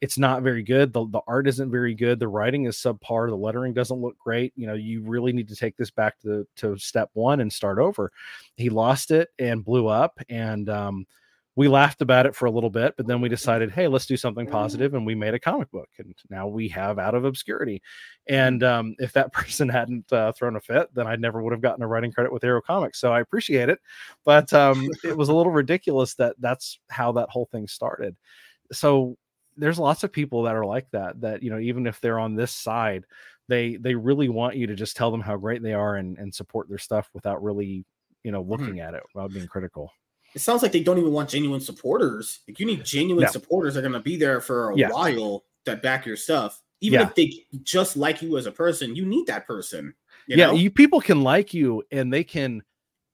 [0.00, 0.92] it's not very good.
[0.92, 2.18] The, the art isn't very good.
[2.18, 3.28] The writing is subpar.
[3.28, 4.52] The lettering doesn't look great.
[4.54, 7.78] You know, you really need to take this back to, to step one and start
[7.78, 8.12] over.
[8.56, 10.18] He lost it and blew up.
[10.28, 11.06] And um,
[11.56, 14.16] we laughed about it for a little bit, but then we decided, hey, let's do
[14.16, 17.80] something positive, and we made a comic book, and now we have Out of Obscurity.
[18.26, 21.62] And um, if that person hadn't uh, thrown a fit, then I never would have
[21.62, 23.00] gotten a writing credit with Arrow Comics.
[23.00, 23.78] So I appreciate it,
[24.24, 28.16] but um, it was a little ridiculous that that's how that whole thing started.
[28.72, 29.16] So
[29.56, 31.20] there's lots of people that are like that.
[31.20, 33.04] That you know, even if they're on this side,
[33.48, 36.34] they they really want you to just tell them how great they are and and
[36.34, 37.84] support their stuff without really
[38.24, 38.50] you know mm-hmm.
[38.50, 38.88] looking mm-hmm.
[38.88, 39.92] at it without being critical
[40.34, 42.40] it sounds like they don't even want genuine supporters.
[42.48, 43.30] Like you need genuine no.
[43.30, 44.90] supporters that are going to be there for a yeah.
[44.90, 46.60] while that back your stuff.
[46.80, 47.06] Even yeah.
[47.06, 49.94] if they just like you as a person, you need that person.
[50.26, 50.54] You yeah, know?
[50.54, 52.62] you people can like you and they can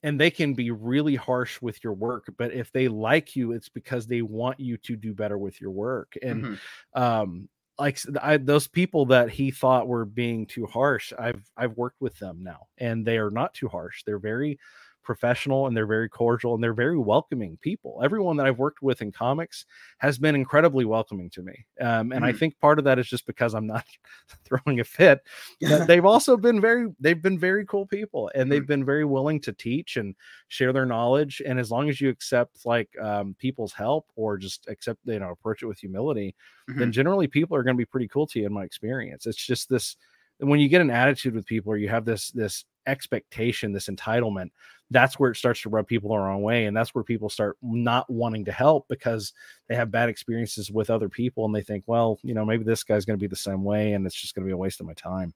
[0.03, 3.69] and they can be really harsh with your work, but if they like you, it's
[3.69, 6.17] because they want you to do better with your work.
[6.23, 7.03] And mm-hmm.
[7.03, 12.01] um like I, those people that he thought were being too harsh, I've I've worked
[12.01, 14.03] with them now, and they are not too harsh.
[14.05, 14.59] They're very
[15.03, 18.01] professional and they're very cordial and they're very welcoming people.
[18.03, 19.67] Everyone that I've worked with in comics
[19.99, 21.67] has been incredibly welcoming to me.
[21.81, 22.29] Um, and mm.
[22.29, 23.85] I think part of that is just because I'm not
[24.45, 25.21] throwing a fit.
[25.61, 28.69] they've also been very, they've been very cool people and they've mm.
[28.69, 30.15] been very willing to teach and
[30.49, 31.43] share their knowledge.
[31.45, 35.31] And as long as you accept like um, people's help or just accept, you know,
[35.31, 36.35] approach it with humility,
[36.69, 36.79] mm-hmm.
[36.79, 39.27] then generally people are going to be pretty cool to you in my experience.
[39.27, 39.97] It's just this,
[40.39, 44.51] when you get an attitude with people or you have this, this expectation, this entitlement,
[44.90, 46.66] that's where it starts to rub people the wrong way.
[46.66, 49.33] And that's where people start not wanting to help because
[49.69, 52.83] they have bad experiences with other people and they think, well, you know, maybe this
[52.83, 54.81] guy's going to be the same way and it's just going to be a waste
[54.81, 55.33] of my time.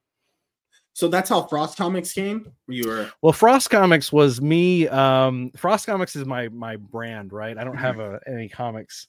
[0.94, 2.52] So that's how Frost Comics came.
[2.68, 3.33] You were well.
[3.33, 4.87] Frost Comics was me.
[4.87, 7.59] Um, Frost Comics is my my brand, right?
[7.59, 9.09] I don't have a, any comics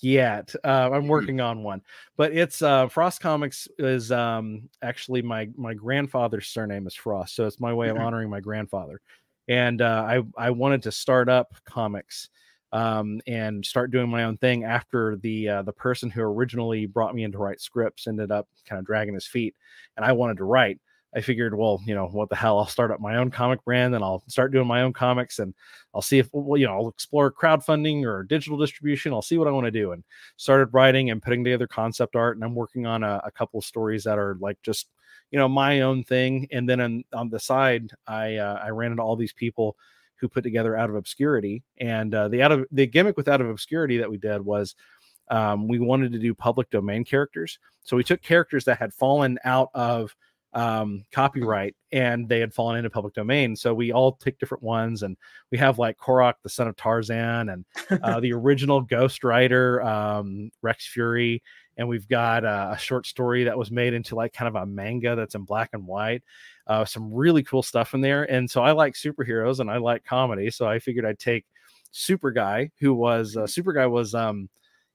[0.00, 0.54] yet.
[0.64, 1.08] Uh, I'm mm-hmm.
[1.08, 1.82] working on one,
[2.16, 7.46] but it's uh, Frost Comics is um, actually my my grandfather's surname is Frost, so
[7.46, 9.00] it's my way of honoring my grandfather
[9.48, 12.28] and uh, I I wanted to start up comics
[12.72, 17.14] um, and start doing my own thing after the uh, the person who originally brought
[17.14, 19.54] me in to write scripts ended up kind of dragging his feet,
[19.96, 20.80] and I wanted to write.
[21.14, 22.58] I figured, well, you know, what the hell?
[22.58, 25.54] I'll start up my own comic brand and I'll start doing my own comics and
[25.94, 29.12] I'll see if, well, you know, I'll explore crowdfunding or digital distribution.
[29.12, 29.92] I'll see what I want to do.
[29.92, 30.04] And
[30.36, 32.36] started writing and putting together concept art.
[32.36, 34.88] And I'm working on a, a couple of stories that are like just
[35.32, 38.92] you know my own thing and then on, on the side i uh, i ran
[38.92, 39.76] into all these people
[40.16, 43.40] who put together out of obscurity and uh, the out of the gimmick with out
[43.40, 44.76] of obscurity that we did was
[45.30, 49.38] um, we wanted to do public domain characters so we took characters that had fallen
[49.44, 50.14] out of
[50.54, 53.56] um, copyright and they had fallen into public domain.
[53.56, 55.16] So we all pick different ones, and
[55.50, 57.64] we have like Korak, the son of Tarzan, and
[58.02, 61.42] uh, the original Ghost Rider, um, Rex Fury,
[61.76, 64.66] and we've got uh, a short story that was made into like kind of a
[64.66, 66.22] manga that's in black and white.
[66.66, 68.30] Uh, some really cool stuff in there.
[68.30, 71.44] And so I like superheroes and I like comedy, so I figured I'd take
[71.90, 74.48] Super Guy, who was uh, Super Guy was um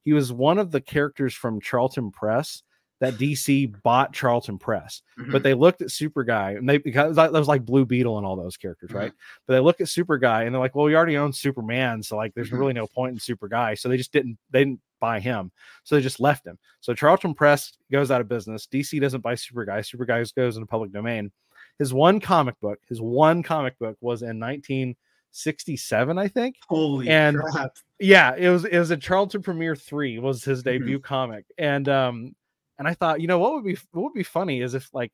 [0.04, 2.64] he was one of the characters from Charlton Press
[3.00, 5.32] that DC bought Charlton Press, mm-hmm.
[5.32, 8.26] but they looked at Super Guy and they because that was like Blue Beetle and
[8.26, 8.98] all those characters, mm-hmm.
[8.98, 9.14] right?
[9.46, 12.18] But they look at Super Guy and they're like, well, we already own Superman, so
[12.18, 12.58] like there's mm-hmm.
[12.58, 13.76] really no point in Super Guy.
[13.76, 15.52] So they just didn't they didn't buy him,
[15.84, 16.58] so they just left him.
[16.82, 18.68] So Charlton Press goes out of business.
[18.72, 19.82] DC doesn't buy Super Guy.
[19.82, 21.32] Super Guy goes into public domain.
[21.78, 26.56] His one comic book, his one comic book was in 1967, I think.
[26.68, 27.78] Holy and crap.
[28.00, 30.80] yeah, it was it was a Charlton Premiere three was his mm-hmm.
[30.80, 32.36] debut comic, and um
[32.80, 35.12] and I thought, you know, what would be what would be funny is if like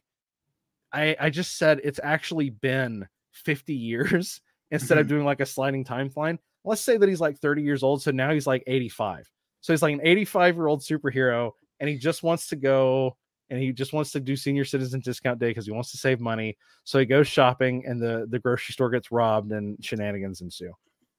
[0.92, 5.16] I I just said it's actually been 50 years instead of mm-hmm.
[5.16, 6.38] doing like a sliding timeline.
[6.66, 9.30] Let's say that he's like 30 years old, so now he's like 85.
[9.62, 13.18] So he's like an 85 year old superhero, and he just wants to go
[13.50, 16.20] and he just wants to do senior citizen discount day because he wants to save
[16.20, 16.58] money.
[16.86, 20.74] So he goes shopping, and the the grocery store gets robbed, and shenanigans ensue.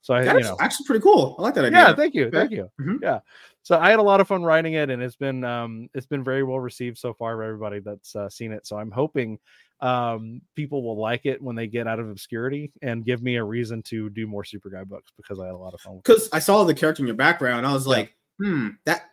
[0.05, 1.35] So I, That's you know, actually pretty cool.
[1.39, 1.79] I like that idea.
[1.79, 2.71] Yeah, thank you, thank you.
[2.79, 2.97] Mm-hmm.
[3.03, 3.21] Yeah,
[3.63, 6.23] so I had a lot of fun writing it, and it's been um, it's been
[6.23, 8.67] very well received so far by everybody that's uh, seen it.
[8.67, 9.39] So I'm hoping
[9.81, 13.45] um, people will like it when they get out of obscurity and give me a
[13.45, 15.97] reason to do more Super Guy books because I had a lot of fun.
[16.05, 18.51] Because I saw the character in your background, I was like, yeah.
[18.51, 19.05] hmm, that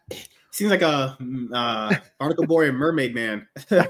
[0.53, 3.47] Seems like a mm, uh, Barnacle Boy and Mermaid Man.
[3.69, 3.87] yeah,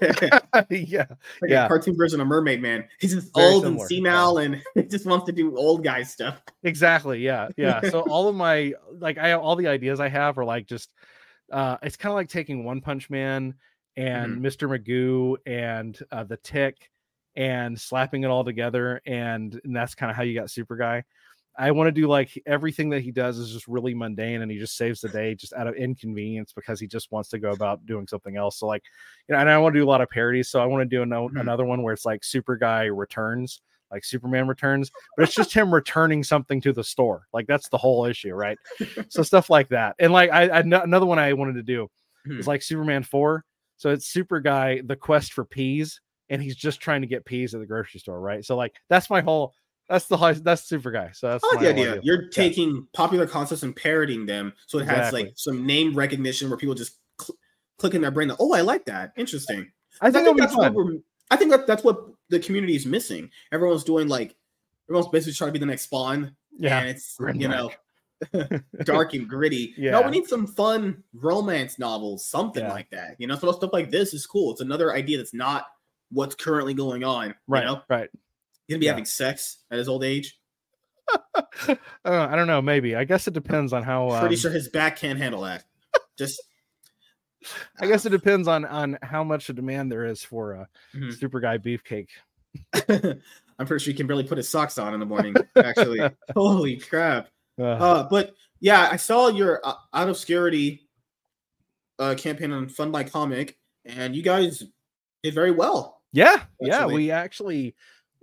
[0.61, 1.65] like yeah.
[1.65, 2.87] a cartoon version of Mermaid Man.
[2.99, 3.81] He's just Very old similar.
[3.81, 4.59] and senile, yeah.
[4.75, 6.39] and just wants to do old guy stuff.
[6.63, 7.19] Exactly.
[7.19, 7.81] Yeah, yeah.
[7.89, 10.89] So all of my like, I all the ideas I have are like just.
[11.51, 13.55] Uh, it's kind of like taking One Punch Man
[13.97, 14.45] and mm-hmm.
[14.45, 14.69] Mr.
[14.69, 16.89] Magoo and uh, the Tick
[17.35, 21.03] and slapping it all together, and, and that's kind of how you got Super Guy.
[21.61, 24.57] I want to do like everything that he does is just really mundane and he
[24.57, 27.85] just saves the day just out of inconvenience because he just wants to go about
[27.85, 28.59] doing something else.
[28.59, 28.83] So like,
[29.27, 30.49] you know, and I want to do a lot of parodies.
[30.49, 31.37] So I want to do an- mm-hmm.
[31.37, 35.73] another one where it's like Super Guy returns, like Superman Returns, but it's just him
[35.73, 37.27] returning something to the store.
[37.31, 38.57] Like that's the whole issue, right?
[39.09, 39.95] so stuff like that.
[39.99, 41.87] And like I, I another one I wanted to do
[42.25, 42.39] Hmm.
[42.39, 43.43] is like Superman 4.
[43.77, 47.53] So it's Super Guy, the quest for peas, and he's just trying to get peas
[47.53, 48.45] at the grocery store, right?
[48.45, 49.53] So like that's my whole
[49.91, 51.11] that's the high that's Super Guy.
[51.13, 51.99] So that's I like the whole idea.
[52.03, 52.29] You're Yeah.
[52.31, 55.23] taking popular concepts and parodying them, so it has Exactly.
[55.25, 57.37] like some name recognition where people just cl-
[57.77, 58.29] click in their brain.
[58.29, 59.13] That, oh, I like that.
[59.17, 59.71] Interesting.
[60.01, 60.93] I think, it'll be that's what we're.
[61.29, 61.97] I think that that's what
[62.29, 63.29] the community is missing.
[63.51, 64.35] Everyone's doing like
[64.89, 66.79] everyone's basically trying to be the next Spawn, Yeah.
[66.79, 67.71] and it's Grim you know
[68.83, 69.73] dark and gritty.
[69.77, 70.05] No, Yeah.
[70.05, 72.71] we need some fun romance novels, something Yeah.
[72.71, 73.15] like that.
[73.19, 74.51] You know, so stuff like this is cool.
[74.51, 75.65] It's another idea that's not
[76.11, 77.33] what's currently going on.
[77.47, 77.61] Right.
[77.61, 78.09] You know, Right.
[78.71, 78.91] He's gonna be Yeah.
[78.91, 80.37] having sex at his old age.
[81.35, 82.61] uh, I don't know.
[82.61, 82.95] Maybe.
[82.95, 84.17] I guess it depends on how.
[84.19, 85.65] Pretty um, sure his back can't handle that.
[86.17, 86.41] Just
[87.79, 91.13] I guess it depends on on how much a demand there is for a Mhm.
[91.17, 92.09] super guy beefcake.
[93.59, 95.35] I'm pretty sure he can barely put his socks on in the morning.
[95.55, 95.99] Actually,
[96.33, 97.29] holy crap!
[97.59, 100.87] Uh, Uh, but yeah, I saw your uh, out of obscurity
[101.99, 104.63] uh, campaign on Fund My Comic, and you guys
[105.23, 106.01] did very well.
[106.13, 106.85] yeah, yeah.
[106.85, 107.75] We actually,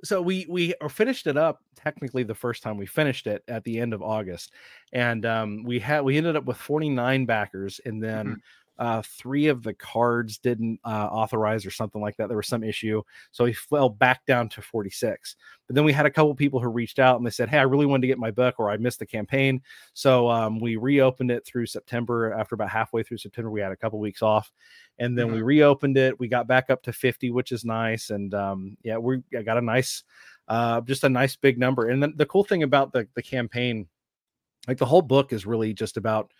[0.04, 3.80] so we we finished it up technically the first time we finished it at the
[3.80, 4.52] end of August,
[4.92, 8.40] and um, we had we ended up with 49 backers, and then.
[8.78, 12.28] Uh, three of the cards didn't uh, authorize or something like that.
[12.28, 15.36] There was some issue, so he fell back down to 46.
[15.66, 17.62] But then we had a couple people who reached out and they said, "Hey, I
[17.62, 19.60] really wanted to get my book, or I missed the campaign."
[19.94, 22.32] So um, we reopened it through September.
[22.32, 24.52] After about halfway through September, we had a couple weeks off,
[24.98, 26.18] and then we reopened it.
[26.18, 28.10] We got back up to 50, which is nice.
[28.10, 30.04] And um, yeah, we I got a nice,
[30.46, 31.88] uh, just a nice big number.
[31.88, 33.88] And then the cool thing about the the campaign,
[34.68, 36.32] like the whole book, is really just about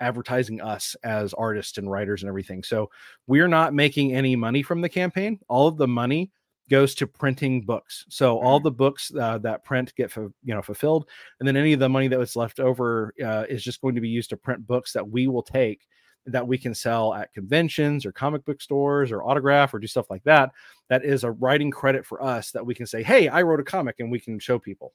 [0.00, 2.62] advertising us as artists and writers and everything.
[2.62, 2.90] So
[3.26, 5.38] we're not making any money from the campaign.
[5.48, 6.32] All of the money
[6.68, 8.04] goes to printing books.
[8.08, 8.64] So all Mhm.
[8.64, 11.08] the books uh, that print get you know fulfilled,
[11.40, 14.00] and then any of the money that was left over uh, is just going to
[14.00, 15.86] be used to print books that we will take
[16.26, 20.10] that we can sell at conventions or comic book stores or autograph or do stuff
[20.10, 20.52] like that.
[20.90, 23.64] That is a writing credit for us that we can say, "Hey, I wrote a
[23.64, 24.92] comic," and we can show people.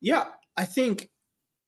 [0.00, 1.10] Yeah, I think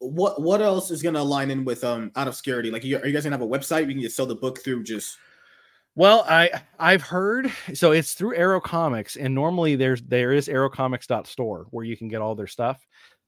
[0.01, 2.71] what what else is gonna align in with um out of obscurity?
[2.71, 3.87] Like, you, are you guys gonna have a website?
[3.87, 5.17] We can just sell the book through just
[5.97, 11.67] Well, I I've heard so it's through Arrow Comics, and normally there's there is arrowcomics.store
[11.71, 12.87] where you can get all their stuff.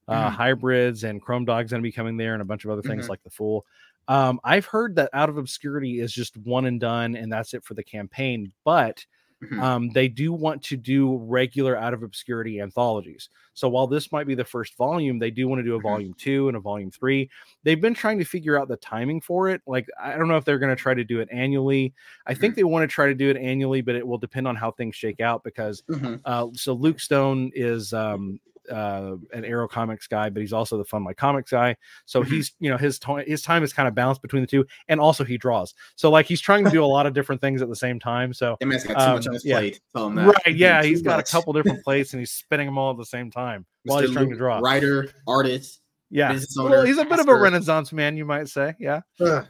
[0.09, 0.33] Uh, Mhm.
[0.33, 3.11] hybrids and Chrome Dog's gonna be coming there, and a bunch of other things Mhm.
[3.11, 3.67] like the Fool.
[4.09, 7.65] Um, I've heard that Out of Obscurity is just one and done, and that's it
[7.65, 8.53] for the campaign.
[8.65, 9.05] But
[9.43, 9.61] Mhm.
[9.63, 13.29] um, they do want to do regular Out of Obscurity anthologies.
[13.55, 15.83] So while this might be the first volume, they do want to do a Mhm.
[15.83, 17.29] volume two and a volume three.
[17.65, 19.61] They've been trying to figure out the timing for it.
[19.67, 21.93] Like I don't know if they're going to try to do it annually.
[22.27, 24.57] I think they want to try to do it annually, but it will depend on
[24.57, 26.21] how things shake out because Mhm.
[26.25, 30.85] uh, so Luke Stone is um, uh, an Arrow Comics guy, but he's also the
[30.85, 31.77] Fund My Comics guy.
[32.05, 32.27] So Mhm.
[32.29, 35.25] he's you know his his time is kind of balanced between the two, and also
[35.25, 35.75] he draws.
[35.97, 38.33] So like he's trying to do a lot of different things at the same time.
[38.33, 39.59] So That man's got too much Um, on his yeah.
[39.59, 39.81] plate.
[39.95, 41.29] Right, yeah, he's got much.
[41.29, 44.07] a couple different plates and he's spinning them all at the same time while Mr.
[44.07, 44.59] he's trying to draw.
[44.59, 45.81] Writer, artist.
[46.11, 48.75] Yeah, business well, he's a bit of a renaissance man, you might say.
[48.79, 49.01] Yeah,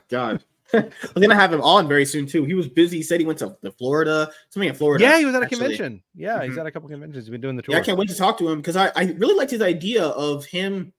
[0.09, 0.45] God.
[0.73, 2.45] We're gonna have him on very soon too.
[2.45, 2.99] He was busy.
[2.99, 5.05] He said he went to, to Florida, something in Florida.
[5.05, 5.59] yeah, he was at a actually.
[5.59, 6.03] convention.
[6.15, 6.61] Yeah, he's Mhm.
[6.61, 7.25] at a couple conventions.
[7.25, 7.75] He's been doing the tour.
[7.75, 10.05] Yeah, I can't wait to talk to him because I, I really liked his idea
[10.05, 10.93] of him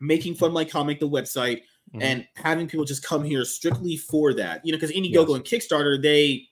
[0.00, 1.62] making Fun Like Comic the website
[1.94, 2.02] Mhm.
[2.02, 4.64] and having people just come here strictly for that.
[4.64, 5.36] You know, because Indiegogo Yes.
[5.36, 6.48] and Kickstarter, they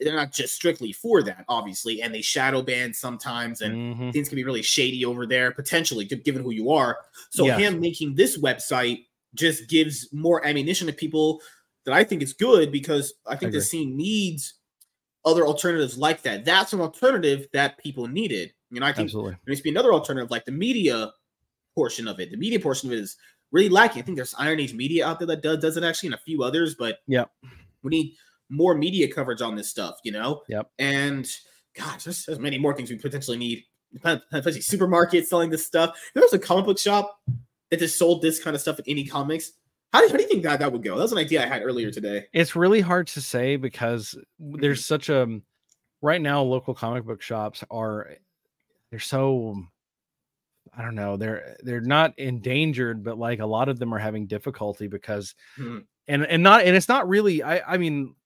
[0.00, 4.12] they're not just strictly for that, obviously, and they shadow ban sometimes, and Mhm.
[4.12, 6.98] things can be really shady over there, potentially, given who you are.
[7.30, 7.60] So Yes.
[7.60, 11.40] him making this website just gives more ammunition to people
[11.84, 14.54] that I think is good because I think the scene needs
[15.24, 16.44] other alternatives like that.
[16.44, 18.52] That's an alternative that people needed.
[18.70, 19.32] You know, I think Absolutely.
[19.32, 21.12] there needs to be another alternative, like the media
[21.74, 22.30] portion of it.
[22.30, 23.16] The media portion of it is
[23.52, 24.02] really lacking.
[24.02, 26.18] I think there's Iron Age media out there that does, does it actually, and a
[26.18, 27.24] few others, but yeah,
[27.82, 28.14] we need
[28.50, 30.42] more media coverage on this stuff, you know?
[30.48, 30.70] Yep.
[30.78, 31.30] And
[31.76, 33.64] gosh, there's, there's many more things we potentially need.
[34.04, 35.96] Especially supermarkets selling this stuff.
[36.14, 37.20] There was a comic book shop
[37.70, 39.52] that just sold this kind of stuff at any comics.
[39.94, 40.96] How do, how do you think that that would go?
[40.96, 42.26] That was an idea I had earlier today.
[42.32, 44.60] It's really hard to say because Mm-hmm.
[44.60, 45.40] there's such a
[46.02, 48.16] right now local comic book shops are
[48.90, 49.64] they're so
[50.76, 54.26] I don't know, they're they're not endangered, but like a lot of them are having
[54.26, 55.86] difficulty because Mhm.
[56.08, 58.16] and and not and it's not really I I mean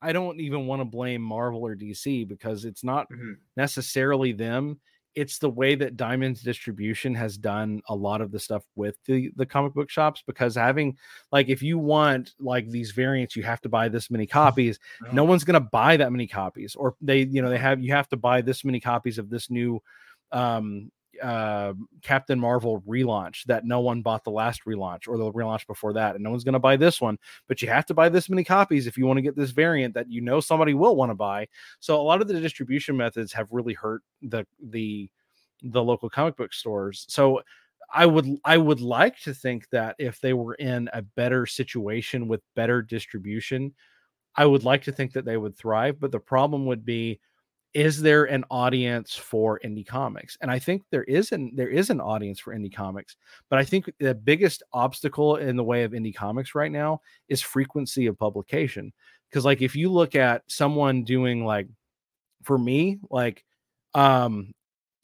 [0.00, 3.40] I don't even want to blame Marvel or DC because it's not Mhm.
[3.56, 4.80] necessarily them.
[5.14, 9.30] It's the way that Diamond's distribution has done a lot of the stuff with the
[9.36, 10.96] the comic book shops because having
[11.30, 14.78] like if you want like these variants, you have to buy this many copies.
[15.12, 15.26] No Oh.
[15.26, 18.16] one's gonna buy that many copies, or they you know they have you have to
[18.16, 19.80] buy this many copies of this new
[20.32, 20.90] um
[21.22, 21.72] uh
[22.02, 26.14] Captain Marvel relaunch that no one bought the last relaunch or the relaunch before that,
[26.14, 27.18] and no one's going to buy this one.
[27.48, 29.94] But you have to buy this many copies if you want to get this variant
[29.94, 31.48] that you know somebody will want to buy.
[31.80, 35.10] So a lot of the distribution methods have really hurt the the
[35.62, 37.06] the local comic book stores.
[37.08, 37.42] So
[37.92, 42.28] I would I would like to think that if they were in a better situation
[42.28, 43.74] with better distribution,
[44.36, 46.00] I would like to think that they would thrive.
[46.00, 47.20] But the problem would be
[47.74, 50.38] is there an audience for indie comics?
[50.40, 53.16] And i think there is an there is an audience for indie comics
[53.50, 57.42] but i think the biggest obstacle in the way of indie comics right now is
[57.42, 58.92] frequency of publication.
[59.28, 61.66] Because like if you look at someone doing like
[62.44, 63.44] for me like
[63.94, 64.52] um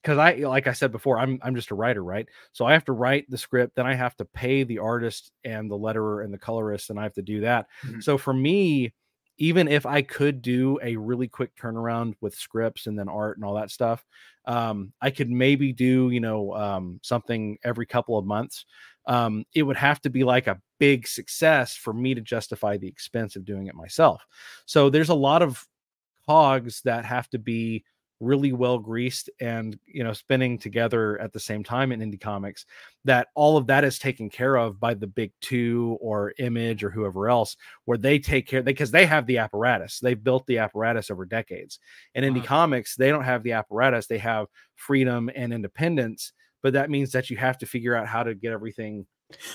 [0.03, 2.29] because i like i said before i'm i'm just a writer right?
[2.53, 5.69] So i have to write the script then i have to pay the artist and
[5.71, 7.67] the letterer and the colorist and i have to do that.
[7.85, 8.03] Mhm.
[8.03, 8.93] so for me
[9.41, 13.45] even if I could do a really quick turnaround with scripts and then art and
[13.45, 14.05] all that stuff,
[14.45, 18.67] um, I could maybe do, you know, um, something every couple of months.
[19.07, 22.87] Um, it would have to be like a big success for me to justify the
[22.87, 24.23] expense of doing it myself.
[24.67, 25.67] So there's a lot of
[26.27, 27.83] cogs that have to be
[28.21, 32.67] really well greased and you know spinning together at the same time in indie comics
[33.05, 36.91] that all of that is taken care of by the big two or image or
[36.91, 37.57] whoever else
[37.87, 41.79] where they take care because they have the apparatus they've built the apparatus over decades
[42.15, 42.47] in indie Wow.
[42.47, 47.31] comics they don't have the apparatus they have freedom and independence but that means that
[47.31, 49.07] you have to figure out how to get everything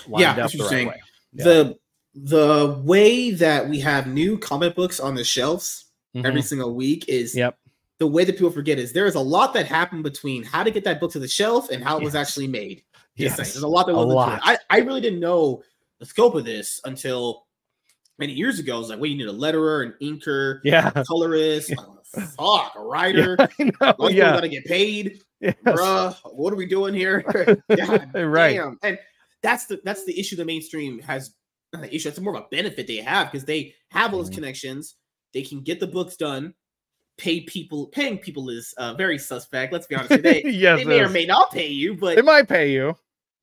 [0.08, 1.00] lined Yeah, up the right way
[1.32, 1.44] Yeah.
[1.44, 1.76] The
[2.14, 5.84] the way that we have new comic books on the shelves
[6.24, 6.44] every Mhm.
[6.44, 7.58] single week is yep
[7.98, 10.70] the way that people forget is there is a lot that happened between how to
[10.70, 12.82] get that book to the shelf and how it was actually made.
[13.16, 13.36] Yes.
[13.36, 14.40] There's a lot that A went into lot.
[14.42, 15.62] I, I really didn't know
[15.98, 17.46] the scope of this until
[18.18, 18.76] many years ago.
[18.76, 21.98] I was like, wait, you need a letterer, an inker, yeah a colorist, oh,
[22.36, 23.36] fuck, a writer.
[23.58, 24.32] yeah, I know, yeah.
[24.34, 25.22] gotta get paid.
[25.40, 25.54] Yes.
[25.64, 27.22] Bruh, what are we doing here?
[27.76, 28.56] God Right.
[28.56, 28.78] damn.
[28.82, 28.98] And
[29.42, 31.34] that's the that's the issue the mainstream has
[31.90, 34.34] issue, it's more of a benefit they have because they have all those Mhm.
[34.34, 34.96] connections,
[35.34, 36.54] they can get the books done,
[37.18, 39.72] pay people paying people is uh, very suspect.
[39.72, 40.22] Let's be honest.
[40.22, 42.96] They, yes they may or may not pay you, but they might pay you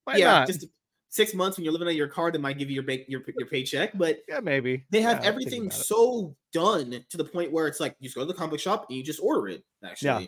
[0.06, 0.48] might yeah, not.
[0.48, 0.66] just
[1.10, 3.22] six months when you're living on your car, they might give you your ba- your,
[3.38, 3.98] your paycheck.
[3.98, 7.96] But yeah maybe they have I'll everything so done to the point where it's like
[8.00, 9.64] you just go to the comic shop and you just order it.
[9.84, 10.28] Actually, yeah.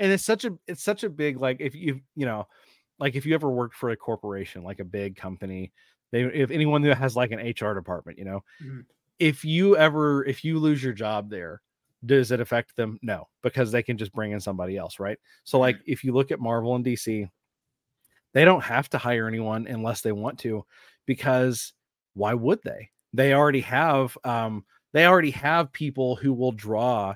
[0.00, 2.46] and it's such a it's such a big like if you you know
[2.98, 5.72] like if you ever worked for a corporation like a big company
[6.10, 8.84] they if anyone that has like an hr department you know Mhm.
[9.18, 11.60] if you ever if you lose your job there
[12.06, 12.98] does it affect them?
[13.02, 15.18] No because they can just bring in somebody else right?
[15.44, 17.28] So like if you look at marvel and dc
[18.34, 20.64] they don't have to hire anyone unless they want to
[21.06, 21.72] because
[22.14, 22.90] why would they?
[23.12, 27.14] They already have um they already have people who will draw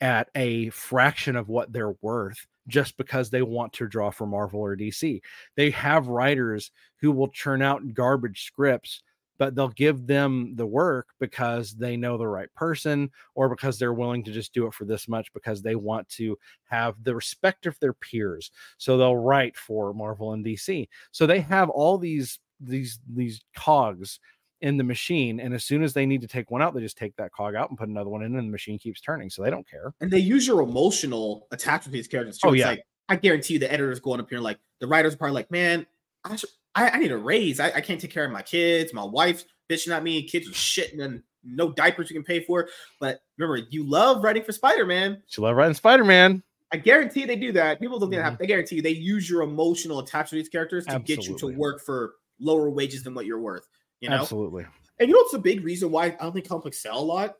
[0.00, 4.60] at a fraction of what they're worth just because they want to draw for Marvel
[4.60, 5.20] or DC.
[5.56, 6.70] They have writers
[7.00, 9.02] who will churn out garbage scripts,
[9.38, 13.92] but they'll give them the work because they know the right person or because they're
[13.92, 17.66] willing to just do it for this much because they want to have the respect
[17.66, 18.50] of their peers.
[18.78, 20.88] So they'll write for Marvel and DC.
[21.12, 24.20] So they have all these these these cogs
[24.60, 26.96] in the machine and as soon as they need to take one out they just
[26.96, 29.42] take that cog out and put another one in and the machine keeps turning so
[29.42, 32.38] they don't care and they use your emotional attachment to these characters.
[32.38, 32.48] Too.
[32.48, 32.68] Oh, yeah.
[32.68, 35.50] like I guarantee you the editors going up here like the writers are probably like,
[35.50, 35.86] man,
[36.24, 37.60] I should, I, I need a raise.
[37.60, 38.92] I, I can't take care of my kids.
[38.92, 40.22] My wife's bitching at me.
[40.24, 42.68] Kids are shitting and no diapers you can pay for.
[43.00, 45.22] But remember, you love writing for Spider Man.
[45.26, 47.78] she love writing spider-man I guarantee they do that.
[47.78, 48.38] People don't think Mhm.
[48.38, 48.42] that.
[48.44, 51.46] I guarantee you they use your emotional attachment to these characters to get you to
[51.46, 53.68] work for lower wages than what you're worth.
[54.00, 54.66] You know, absolutely
[54.98, 57.00] and you know what's the big reason why I don't think comic books sell a
[57.04, 57.36] lot?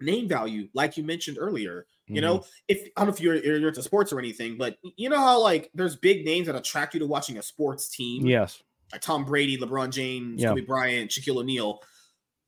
[0.00, 1.86] Name value, like you mentioned earlier.
[2.08, 2.22] You Mhm.
[2.22, 5.18] know, if I don't know if you're, you're into sports or anything, but you know
[5.20, 8.62] how like there's big names that attract you to watching a sports team, yes
[8.92, 10.50] like Tom Brady, LeBron James, Yeah.
[10.50, 11.80] Kobe Bryant, Shaquille O'Neal.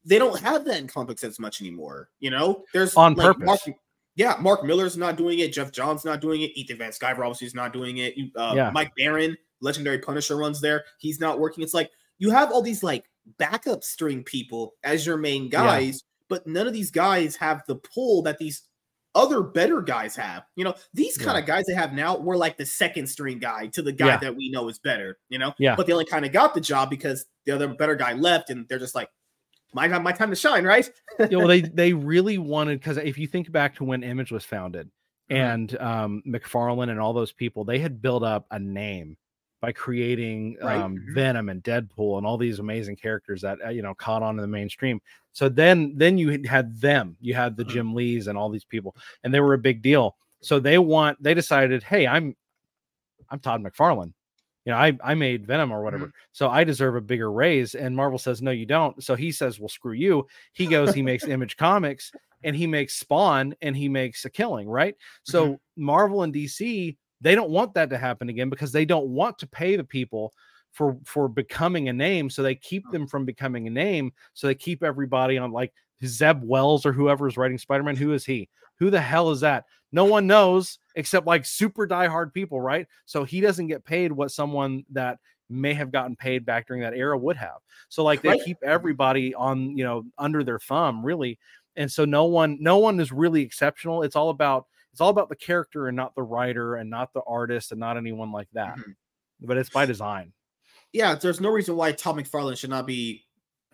[0.05, 2.11] They don't have that in comic books as much anymore.
[2.21, 3.75] You know, there's On like, Mark, purpose.
[4.17, 5.55] yeah, Mark Millar's not doing it.
[5.55, 6.51] Geoff Johns not doing it.
[6.55, 8.15] Ethan Van Sciver obviously is not doing it.
[8.37, 8.71] Uh, Yeah.
[8.73, 10.85] Mike Baron, legendary Punisher, runs there.
[10.99, 11.65] He's not working.
[11.65, 16.47] It's like you have all these like backup string people as your main guys, but
[16.47, 18.65] none of these guys have the pull that these
[19.15, 20.45] other better guys have.
[20.57, 21.41] You know, these kind Yeah.
[21.41, 24.17] of guys they have now were like the second string guy to the guy Yeah.
[24.19, 25.19] that we know is better.
[25.29, 25.77] You know, Yeah.
[25.77, 28.67] but they only kind of got the job because the other better guy left, and
[28.69, 29.11] they're just like,
[29.73, 30.89] my time, my time to shine, right?
[31.19, 34.45] yeah, well, they they really wanted because if you think back to when Image was
[34.45, 34.91] founded,
[35.31, 39.17] and um, McFarlane and all those people, they had built up a name
[39.65, 40.77] by creating Right.
[40.77, 41.15] um, Mhm.
[41.15, 44.43] Venom and Deadpool and all these amazing characters that uh, you know caught on in
[44.43, 45.01] the mainstream.
[45.33, 47.69] So then, then you had- them, you had the Mhm.
[47.71, 50.17] Jim Lees and all these people, and they were a big deal.
[50.43, 52.37] So they want, they decided, hey, I'm,
[53.31, 54.13] I'm Todd McFarlane.
[54.67, 57.75] You know, I I made Venom or whatever, so I deserve a bigger raise.
[57.75, 59.03] And Marvel says, no, you don't.
[59.03, 60.27] So he says, well, screw you.
[60.53, 62.13] He goes, he makes Image Comics,
[62.43, 64.95] and he makes Spawn, and he makes a killing, right?
[65.23, 69.39] So Marvel and DC, they don't want that to happen again because they don't want
[69.39, 70.33] to pay the people
[70.73, 72.29] for for becoming a name.
[72.29, 72.93] So they keep oh.
[72.93, 74.13] them from becoming a name.
[74.35, 75.73] So they keep everybody on like
[76.05, 77.97] Zeb Wells or whoever is writing Spider-Man.
[77.97, 78.49] Who is he?
[78.79, 79.65] Who the hell is that?
[79.93, 82.87] No one knows except like super diehard people, right?
[83.07, 86.95] So he doesn't get paid what someone that may have gotten paid back during that
[86.95, 87.59] era would have.
[87.89, 88.45] So like they Right.
[88.45, 91.39] keep everybody on, you know, under their thumb, really.
[91.77, 94.03] And so no one, no one is really exceptional.
[94.03, 97.21] It's all about it's all about the character and not the writer and not the
[97.27, 98.77] artist and not anyone like that.
[98.77, 98.95] Mhm.
[99.41, 100.33] But it's by design.
[100.93, 103.25] yeah, there's no reason why Todd McFarlane should not be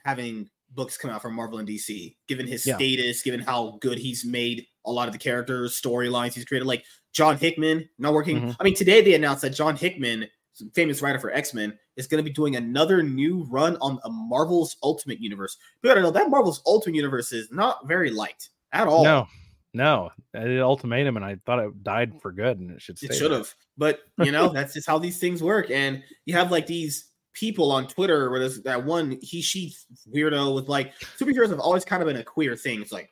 [0.06, 2.76] having books come out from Marvel and DC, given his Yeah.
[2.76, 6.64] status, given how good he's made a lot of the characters, storylines he's created.
[6.64, 8.40] Like John Hickman, not working.
[8.40, 8.56] Mhm.
[8.58, 10.26] I mean, today they announced that John Hickman,
[10.74, 14.08] famous writer for X Men, is going to be doing another new run on a
[14.10, 15.58] Marvel's Ultimate Universe.
[15.82, 19.04] You gotta know that Marvel's Ultimate Universe is not very liked at all.
[19.04, 19.26] No,
[19.72, 23.08] no, I did ultimatum and I thought it died for good and it should stay.
[23.08, 25.70] It should have, but you know that's just how these things work.
[25.70, 29.74] And you have like these people on Twitter where there's that one he she
[30.12, 32.82] weirdo with like superheroes have always kind of been a queer thing.
[32.82, 33.10] It's like,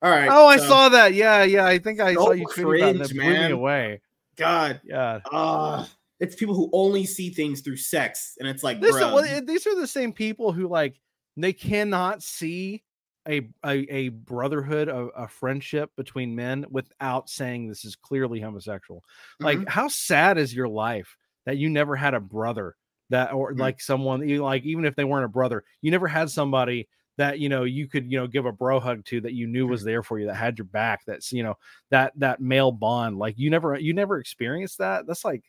[0.00, 1.12] all right, Oh, I saw that.
[1.14, 1.66] Yeah, yeah.
[1.66, 3.52] I think I saw you tweeting that and cringe, blew me man.
[3.52, 4.00] away.
[4.36, 5.20] God, Yeah.
[5.30, 5.84] uh
[6.20, 9.40] it's people who only see things through sex, and it's like, This is, bruh, well,
[9.44, 11.00] these are the same people who like
[11.36, 12.82] they cannot see
[13.28, 19.04] a a, a brotherhood, a, a friendship between men without saying this is clearly homosexual.
[19.42, 19.68] Like, Mhm.
[19.68, 21.16] how sad is your life
[21.46, 22.76] that you never had a brother
[23.10, 23.58] that, or Mhm.
[23.58, 27.38] like someone you like, even if they weren't a brother, you never had somebody that
[27.40, 29.82] you know you could you know give a bro hug to that you knew was
[29.82, 31.54] there for you that had your back that's you know
[31.90, 35.42] that that male bond like you never you never experienced that that's like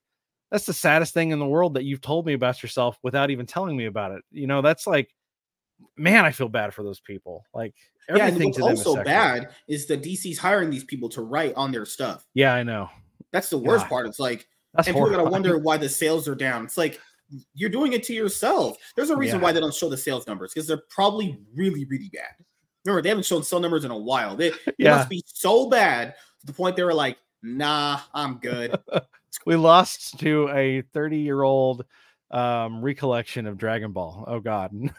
[0.51, 3.45] that's the saddest thing in the world that you've told me about yourself without even
[3.45, 5.13] telling me about it you know that's like
[5.97, 7.73] man i feel bad for those people like
[8.09, 11.21] yeah, everything what's to them is also bad is that DC's hiring these people to
[11.21, 12.25] write on their stuff.
[12.33, 12.89] yeah i know
[13.31, 13.89] That's the worst God.
[13.89, 14.07] part.
[14.07, 16.63] It's like that's and people gotta wonder why the sales are down.
[16.65, 16.99] It's like
[17.53, 18.77] you're doing it to yourself.
[18.95, 19.43] There's a reason Yeah.
[19.43, 22.33] why they don't show the sales numbers because they're probably really, really bad.
[22.85, 24.35] Remember, they haven't shown sale numbers in a while.
[24.35, 28.39] They, they yeah must be so bad to the point they were like, "Nah, I'm
[28.39, 28.75] good."
[29.45, 31.85] we lost to a 30 year old
[32.31, 34.71] um recollection of dragon ball oh god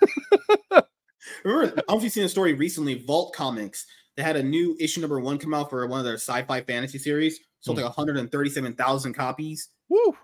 [1.44, 2.94] Remember, I don't know if you've seen a story recently.
[3.04, 6.14] Vault Comics they had a new issue number one come out for one of their
[6.14, 7.38] sci-fi fantasy series.
[7.60, 7.84] Sold Hmm.
[7.84, 9.68] like 137,000 copies.
[9.88, 10.16] Woo.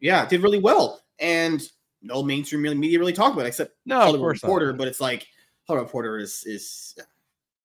[0.00, 1.62] Yeah, it did really well, and
[2.02, 4.48] no mainstream media really talked about it except no of Hollywood course not.
[4.48, 5.26] Reporter, but it's like
[5.68, 6.94] Hollywood Reporter is is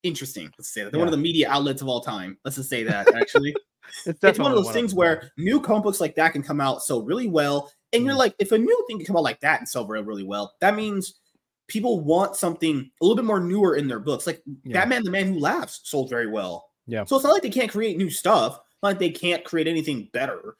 [0.04, 0.52] interesting.
[0.58, 2.38] Let's say that they're one of the media outlets of all time.
[2.46, 3.56] Let's just say that actually,
[4.06, 4.98] it's, it's one of those things them.
[5.00, 8.18] where new comic books like that can come out so really well, and you're Mhm.
[8.20, 10.54] like, if a new thing can come out like that and sell really, really well,
[10.62, 11.20] that means
[11.68, 14.26] people want something a little bit more newer in their books.
[14.28, 14.74] Like Yeah.
[14.74, 16.70] Batman: The Man Who Laughs sold very well.
[16.88, 17.04] Yeah.
[17.06, 18.54] So it's not like they can't create new stuff.
[18.82, 20.56] Not like they can't create anything better.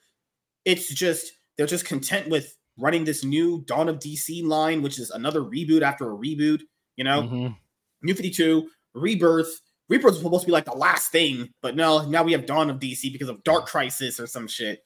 [0.66, 5.10] It's just they're just content with running this new Dawn of DC line, which is
[5.10, 6.62] another reboot after a reboot.
[6.98, 7.56] You know, Mhm.
[8.04, 9.62] New 52, Rebirth.
[9.90, 12.70] Rebirth was supposed to be like the last thing, but no, now we have Dawn
[12.70, 14.84] of DC because of Dark Crisis or some shit.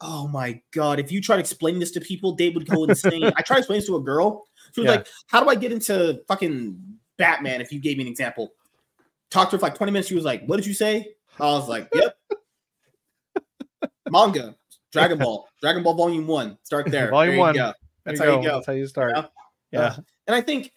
[0.00, 0.98] Oh my god!
[0.98, 3.24] If you try to explain this to people, they would go insane.
[3.36, 4.46] I tried to explain this to a girl.
[4.74, 4.96] She was Yeah.
[4.96, 6.82] like, "How do I get into fucking
[7.18, 8.54] Batman?" If you gave me an example,
[9.30, 10.08] talked to her for like 20 minutes.
[10.08, 12.16] She was like, "What did you say?" I was like, "Yep."
[14.10, 14.56] Manga,
[14.92, 16.58] Dragon Ball, Dragon Ball Volume One.
[16.62, 17.10] Start there.
[17.10, 17.74] Volume There one.
[18.04, 18.40] That's how go.
[18.40, 18.54] you go.
[18.56, 19.12] That's how you start.
[19.14, 19.26] Yeah.
[19.72, 19.80] Yeah.
[19.80, 19.94] Uh,
[20.26, 20.72] and I think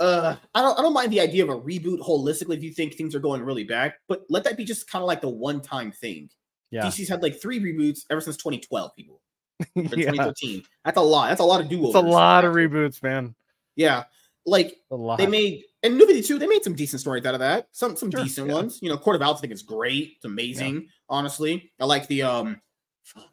[0.00, 2.94] uh I don't I don't mind the idea of a reboot holistically if you think
[2.94, 5.92] things are going really bad, but let that be just kind of like the one-time
[5.92, 6.30] thing.
[6.70, 6.82] Yeah.
[6.86, 9.20] DC's had like three reboots ever since 2012, people.
[9.74, 9.88] Yeah.
[9.88, 10.62] 2013.
[10.84, 11.28] That's a lot.
[11.30, 13.34] That's a lot of do It's a lot of reboots, man.
[13.74, 14.04] Yeah.
[14.46, 15.18] Like A lot.
[15.18, 17.68] they made and New 52, they made some decent stories out of that.
[17.72, 18.54] Some some Sure, decent yeah.
[18.54, 18.78] ones.
[18.82, 20.12] You know, Court of Owls, I think it's great.
[20.16, 21.70] It's amazing, honestly.
[21.80, 22.60] I like the um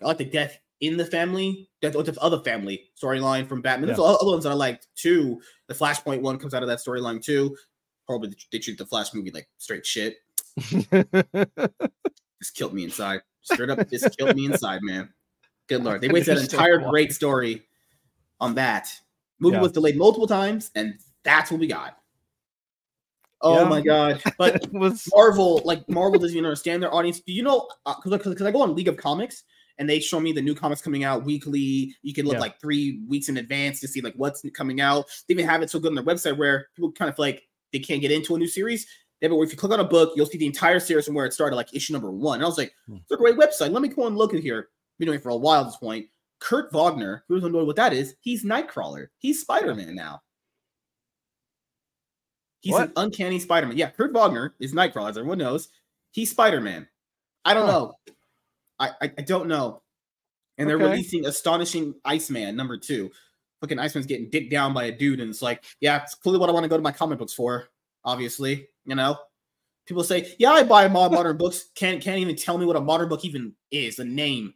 [0.01, 0.57] I like the death
[0.87, 3.87] in the family, death the other family storyline from Batman.
[3.87, 5.41] There's other ones that I liked too.
[5.67, 7.55] The Flashpoint one comes out of that storyline too.
[8.07, 10.17] Probably they treat the Flash movie like straight shit.
[12.41, 13.21] Just killed me inside.
[13.41, 15.09] Straight up, just killed me inside, man.
[15.67, 16.01] Good lord.
[16.01, 17.63] They wasted an entire great story
[18.39, 18.89] on that.
[19.39, 19.61] Movie Yeah.
[19.61, 21.97] was delayed multiple times, and that's what we got.
[23.41, 23.69] Oh Yeah.
[23.69, 24.21] my god!
[24.37, 27.19] But was Marvel, like Marvel, doesn't even understand their audience.
[27.19, 27.67] Do you know?
[27.85, 29.43] Uh, because because I go on League of Comics
[29.77, 31.95] and they show me the new comics coming out weekly.
[32.01, 32.39] You can look Yeah.
[32.41, 35.05] like three weeks in advance to see like what's coming out.
[35.27, 37.79] They even have it so good on their website where people kind of like they
[37.79, 38.85] can't get into a new series.
[39.19, 41.05] They have it where if you click on a book, you'll see the entire series
[41.05, 42.35] from where it started, like issue number one.
[42.35, 42.97] And I was like, Hmm.
[42.97, 43.71] it's a great website.
[43.71, 44.69] Let me go and look at here.
[44.99, 46.07] Been doing it for a while at this point.
[46.39, 49.07] Kurt Wagner, who doesn't know what that is, he's Nightcrawler.
[49.17, 50.21] He's Spider-Man now.
[52.61, 53.77] He's an uncanny Spider-Man.
[53.77, 55.69] Yeah, Kurt Wagner is Nightcrawler, as everyone knows.
[56.11, 56.87] He's Spider-Man.
[57.45, 57.71] I don't Huh.
[57.71, 57.93] know.
[58.79, 59.81] I, I I don't know.
[60.57, 60.85] And they're Okay.
[60.85, 63.11] releasing Astonishing Iceman number two.
[63.61, 66.49] Fucking Iceman's getting dicked down by a dude, and it's like, yeah, it's clearly what
[66.49, 67.69] I want to go to my comic books for.
[68.03, 69.17] Obviously, you know.
[69.85, 71.65] People say, yeah, I buy modern books.
[71.75, 73.97] Can't can't even tell me what a modern book even is.
[73.97, 74.53] The name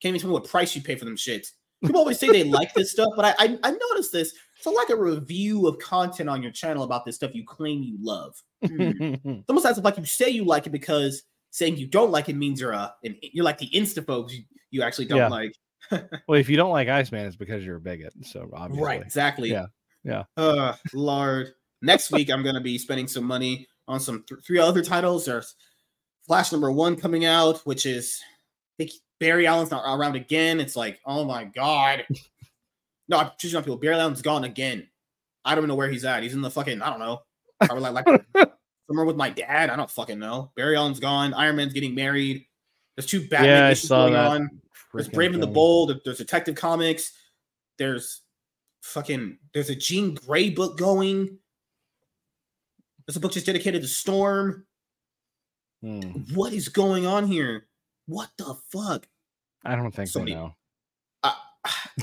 [0.00, 1.48] can't even tell me what price you pay for them shits.
[1.84, 4.34] People always say they like this stuff, but I, I I noticed this.
[4.56, 7.96] It's like a review of content on your channel about this stuff you claim you
[8.00, 8.34] love.
[8.66, 8.90] Hmm.
[9.24, 11.22] It's almost as if like you say you like it because
[11.52, 14.42] saying you don't like it means you're a an, you're like the insta folks you,
[14.70, 15.28] you actually don't Yeah.
[15.28, 15.54] like.
[16.26, 18.12] well, if you don't like Iceman, it's because you're a bigot.
[18.22, 19.50] So obviously, Right, exactly.
[19.50, 19.66] Yeah,
[20.04, 20.24] yeah.
[20.36, 21.52] Uh, Lord.
[21.82, 25.24] Next week, I'm gonna be spending some money on some th- three other titles.
[25.26, 25.54] There's
[26.26, 28.20] Flash number one coming out, which is
[28.78, 30.60] I think Barry Allen's not around again.
[30.60, 32.06] It's like, oh my god.
[33.08, 33.76] No, I'm choosing on people.
[33.76, 34.86] Barry Allen's gone again.
[35.44, 36.22] I don't even know where he's at.
[36.22, 37.20] He's in the fucking I don't know.
[37.60, 38.24] Probably like, like
[38.86, 39.70] somewhere with my dad.
[39.70, 40.50] I don't fucking know.
[40.56, 41.34] Barry Allen's gone.
[41.34, 42.46] Iron Man's getting married.
[42.96, 44.26] There's two Batman Yeah, I issues saw going that.
[44.26, 44.60] on.
[44.92, 45.46] There's Freaking Brave and the.
[45.46, 46.00] Bold.
[46.04, 47.12] There's Detective Comics.
[47.78, 48.20] There's
[48.82, 49.38] fucking.
[49.54, 51.38] There's a Jean Grey book going.
[53.06, 54.66] There's a book just dedicated to Storm.
[55.82, 56.00] Hmm.
[56.34, 57.66] What is going on here?
[58.06, 59.08] What the fuck?
[59.64, 60.54] I don't think So they know.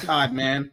[0.05, 0.71] God, man.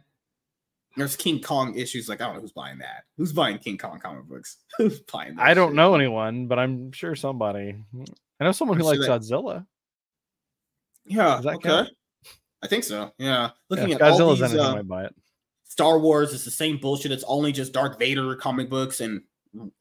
[0.97, 2.09] There's King Kong issues.
[2.09, 3.03] Like I don't know who's buying that.
[3.17, 4.57] Who's buying King Kong comic books?
[4.77, 5.45] Who's buying that?
[5.45, 5.75] I don't shit?
[5.75, 7.75] know anyone, but I'm sure somebody.
[8.39, 9.65] I know someone who likes sure Godzilla.
[11.05, 11.39] Yeah.
[11.43, 11.69] That okay.
[11.69, 11.89] count?
[12.63, 13.11] I think so.
[13.17, 13.27] Yeah.
[13.27, 15.15] Yeah, Looking if at all Godzilla's these, anything, uh, might buy it.
[15.65, 17.11] Star Wars is the same bullshit.
[17.11, 19.21] It's only just Darth Vader comic books and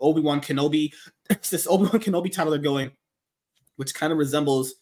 [0.00, 0.92] Obi Wan Kenobi.
[1.30, 2.92] It's this Obi Wan Kenobi title they're going,
[3.76, 4.74] which kind of resembles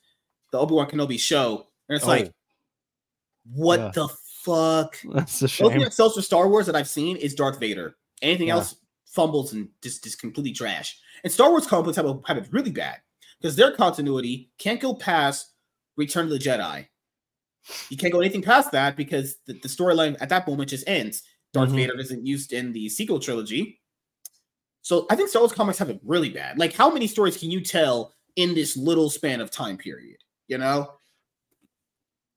[0.52, 1.68] the Obi Wan Kenobi show.
[1.88, 2.32] And it's like, Oh.
[3.54, 3.90] what Yeah.
[3.94, 4.08] the
[4.44, 4.98] fuck?
[5.12, 5.64] That's a shame.
[5.64, 5.84] The only thing shame.
[5.86, 7.96] that sells for Star Wars that I've seen is Darth Vader.
[8.22, 8.54] Anything Yeah.
[8.54, 8.76] else
[9.06, 10.98] fumbles and just, just completely trash.
[11.22, 12.98] And Star Wars comics have, a, have it really bad
[13.40, 15.50] because their continuity can't go past
[15.96, 16.86] Return of the Jedi.
[17.88, 21.22] You can't go anything past that because the, the storyline at that moment just ends.
[21.52, 21.76] Darth Mhm.
[21.76, 23.80] Vader isn't used in the sequel trilogy.
[24.82, 26.58] So I think Star Wars comics have it really bad.
[26.58, 30.18] Like, how many stories can you tell in this little span of time period?
[30.48, 30.94] You know?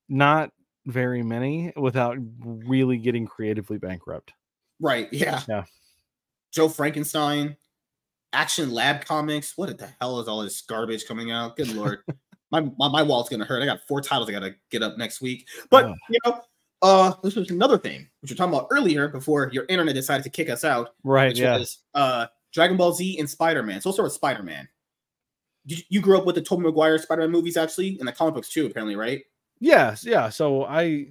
[0.08, 0.50] Not
[0.88, 4.32] very many without really getting creatively bankrupt.
[4.80, 5.08] Right.
[5.12, 5.42] Yeah.
[5.48, 5.64] Yeah.
[6.50, 7.56] Joe Frankenstein,
[8.32, 9.56] Action Lab Comics.
[9.56, 11.56] What the hell is all this garbage coming out?
[11.56, 12.00] Good lord.
[12.50, 13.62] my, my my wallet's gonna hurt.
[13.62, 15.46] I got four titles I gotta get up next week.
[15.70, 15.94] But Oh.
[16.08, 16.40] you know,
[16.80, 20.22] uh this was another thing which we are talking about earlier before your internet decided
[20.24, 21.36] to kick us out, Right.
[21.36, 21.58] Yeah.
[21.58, 23.82] was uh Dragon Ball Z and Spider-Man.
[23.82, 24.66] So we'll start with Spider-Man.
[25.66, 28.48] You, you grew up with the Tobey Maguire Spider-Man movies actually, and the comic books
[28.48, 29.22] too, apparently, right?
[29.60, 30.04] Yes.
[30.04, 30.28] Yeah.
[30.28, 31.08] So I,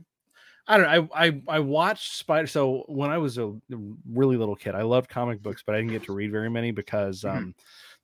[0.68, 1.10] I don't know.
[1.14, 2.48] I, I, I watched Spider.
[2.48, 3.54] So when I was a
[4.12, 6.72] really little kid, I loved comic books, but I didn't get to read very many
[6.72, 7.30] because, Mhm.
[7.38, 7.56] um,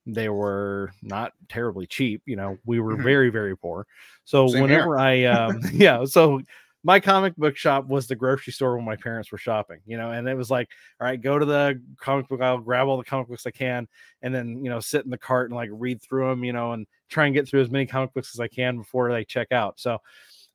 [0.08, 2.24] they were not terribly cheap.
[2.26, 3.04] You know, we were Mhm.
[3.04, 3.88] very, very poor.
[4.26, 6.42] So Same whenever I, um, yeah, so
[6.84, 10.12] my comic book shop was the grocery store when my parents were shopping, you know,
[10.12, 10.70] and it was like,
[11.00, 13.88] all right, go to the comic book aisle, grab all the comic books I can,
[14.22, 16.74] and then, you know, sit in the cart and like read through them, you know,
[16.74, 19.52] and try and get through as many comic books as I can before they check
[19.52, 19.80] out.
[19.80, 20.00] So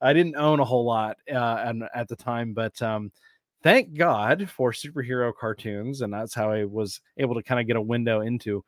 [0.01, 3.11] I didn't own a whole lot uh, and at the time, but um,
[3.63, 7.77] thank God for superhero cartoons, and that's how I was able to kind of get
[7.77, 8.65] a window into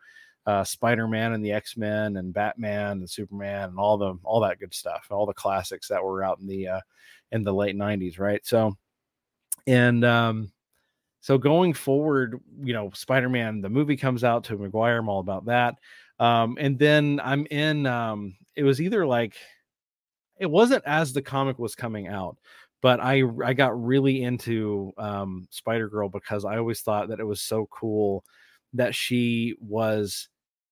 [0.47, 4.75] uh, Spider-Man and the X-Men and Batman and Superman and all the all that good
[4.75, 6.81] stuff, all the classics that were out in the uh,
[7.33, 8.45] in the late '90s, right?
[8.45, 8.77] So,
[9.67, 10.53] and um,
[11.21, 15.47] so going forward, you know, Spider-Man, the movie comes out to Maguire, I'm all about
[15.47, 15.77] that.
[16.19, 19.37] Um, and then I'm in um, it was either like
[20.41, 22.37] it wasn't as the comic was coming out,
[22.83, 27.27] but I I got really into um Spider Girl because I always thought that it
[27.27, 28.25] was so cool
[28.73, 30.29] that she was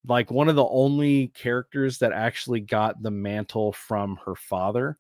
[0.06, 4.98] like one of the only characters that actually got the mantle from her father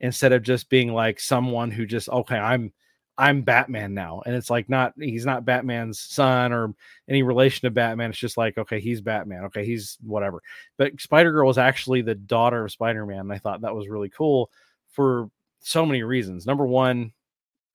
[0.00, 2.72] instead of just being like someone who just okay I'm
[3.20, 6.74] I'm Batman now and it's like not he's not Batman's son or
[7.06, 10.42] any relation to Batman it's just like okay he's Batman okay he's whatever.
[10.78, 13.88] But Spider Girl was actually the daughter of Spider Man and I thought that was
[13.88, 14.50] really cool
[14.88, 16.46] for so many reasons.
[16.46, 17.12] Number one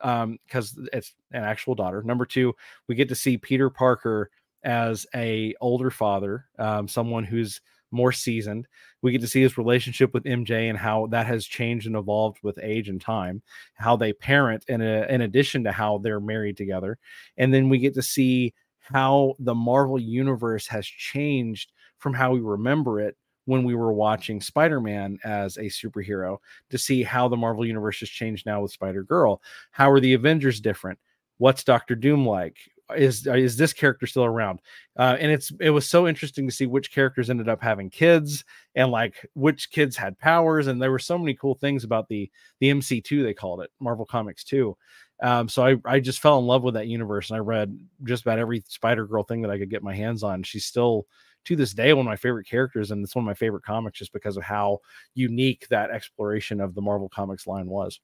[0.02, 2.02] um because it's an actual daughter.
[2.02, 2.56] Number two
[2.88, 4.32] we get to see Peter Parker
[4.64, 7.62] as a older father, um, someone who's
[7.92, 8.68] more seasoned.
[9.02, 12.40] We get to see his relationship with MJ and how that has changed and evolved
[12.44, 13.42] with age and time,
[13.76, 16.98] how they parent in a, in addition to how they're married together.
[17.38, 22.40] And then we get to see how the Marvel universe has changed from how we
[22.40, 23.16] remember it
[23.46, 26.38] when we were watching Spider-Man as a superhero
[26.70, 29.42] to see how the Marvel universe has changed now with Spider-Girl.
[29.72, 31.00] How are the Avengers different?
[31.38, 32.58] What's Doctor Doom like?
[32.96, 34.60] Is is this character still around?
[34.98, 38.44] Uh, and it's it was so interesting to see which characters ended up having kids
[38.76, 40.68] and like which kids had powers.
[40.68, 42.30] And there were so many cool things about the
[42.60, 44.78] the MC2 they called it Marvel Comics 2.
[45.24, 48.22] Um, so I I just fell in love with that universe and I read just
[48.22, 50.44] about every Spider Girl thing that I could get my hands on.
[50.44, 51.08] She's still
[51.46, 54.00] to this day one of my favorite characters and it's one of my favorite comics
[54.00, 54.80] just because of how
[55.14, 58.00] unique that exploration of the marvel comics line was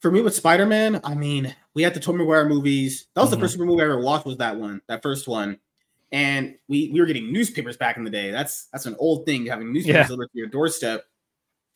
[0.00, 3.40] for me with spider-man i mean we had the Tobey Maguire movies that was mm-hmm.
[3.40, 5.58] the first movie i ever watched was that one that first one
[6.12, 9.46] and we we were getting newspapers back in the day that's that's an old thing
[9.46, 10.06] having newspapers yeah.
[10.06, 11.04] delivered to your doorstep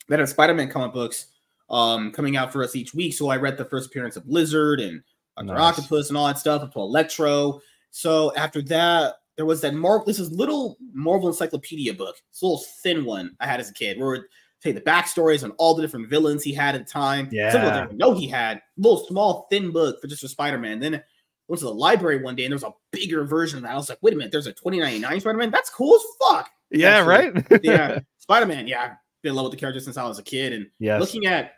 [0.09, 1.27] that had spider-man comic books
[1.71, 4.81] um coming out for us each week so i read the first appearance of lizard
[4.81, 5.03] and
[5.37, 5.47] Dr.
[5.47, 5.79] Nice.
[5.79, 7.61] Octopus and all that stuff up to Electro.
[7.91, 10.07] So after that, there was that Marvel.
[10.07, 12.17] This is little Marvel Encyclopedia book.
[12.31, 13.99] It's a little thin one I had as a kid.
[13.99, 14.29] Where
[14.65, 17.29] tell you the backstories on all the different villains he had at the time.
[17.31, 18.59] Yeah, some of them I know he had.
[18.59, 20.81] A little small thin book for just for Spider Man.
[20.81, 21.03] Then I
[21.49, 23.73] went to the library one day and there was a bigger version of that.
[23.73, 25.51] I was like, wait a minute, there's a 2099 Spider Man.
[25.51, 26.51] That's cool as fuck.
[26.71, 27.61] Yeah, Actually, right.
[27.63, 28.67] yeah, Spider Man.
[28.67, 28.91] Yeah, I've
[29.23, 31.01] been in love with the character since I was a kid, and yes.
[31.01, 31.53] looking at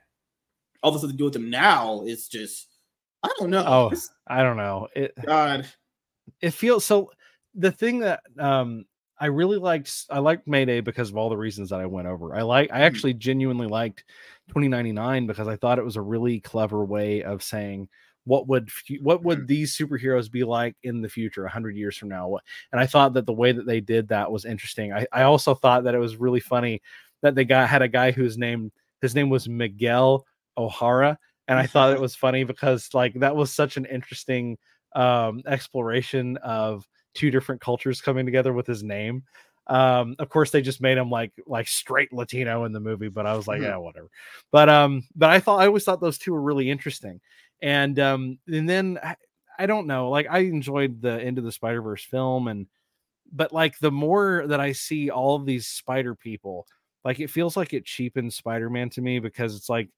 [0.83, 2.69] all the stuff to do with them now is just.
[3.23, 3.65] I don't know.
[3.67, 3.93] Oh,
[4.29, 4.89] I don't know.
[4.95, 5.67] It God.
[6.41, 7.11] It feels so
[7.55, 8.85] the thing that um
[9.19, 12.35] I really liked I liked Mayday because of all the reasons that I went over.
[12.35, 12.83] I like I mm-hmm.
[12.83, 14.05] actually genuinely liked
[14.49, 17.89] 2099 because I thought it was a really clever way of saying
[18.27, 18.69] what would
[19.01, 19.47] what would mm-hmm.
[19.47, 22.37] these superheroes be like in the future 100 years from now
[22.73, 25.55] and i thought that the way that they did that was interesting i, I also
[25.55, 26.83] thought that it was really funny
[27.23, 31.67] that they got had a guy whose name his name was miguel o'hara and i
[31.67, 34.59] thought it was funny because like that was such an interesting
[34.97, 36.87] um exploration of
[37.17, 39.25] two different cultures coming together with his name.
[39.69, 43.27] Um, of course, they just made him like like straight Latino in the movie, but
[43.27, 43.71] I was like, mm-hmm.
[43.71, 44.09] yeah, whatever.
[44.53, 47.21] But um, but I thought I always thought those two were really interesting,
[47.61, 49.17] and um, and then I,
[49.59, 52.67] I don't know, like I enjoyed the end of the Spider Verse film, and
[53.33, 56.67] but like the more that I see all of these spider people,
[57.05, 59.89] like it feels like it cheapens Spider Man to me because it's like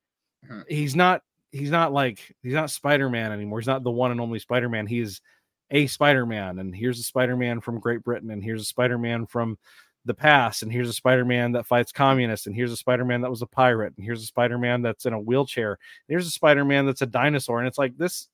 [0.47, 0.61] mm-hmm.
[0.69, 3.61] he's not he's not like he's not Spider Man anymore.
[3.61, 4.87] He's not the one and only Spider Man.
[4.87, 5.21] He's
[5.71, 9.59] a Spider-Man, and here's a Spider-Man from Great Britain, and here's a Spider-Man from
[10.05, 13.43] the past, and here's a Spider-Man that fights communists, and here's a Spider-Man that was
[13.43, 17.03] a pirate, and here's a Spider-Man that's in a wheelchair, and here's a Spider-Man that's
[17.03, 18.29] a dinosaur, and it's like this,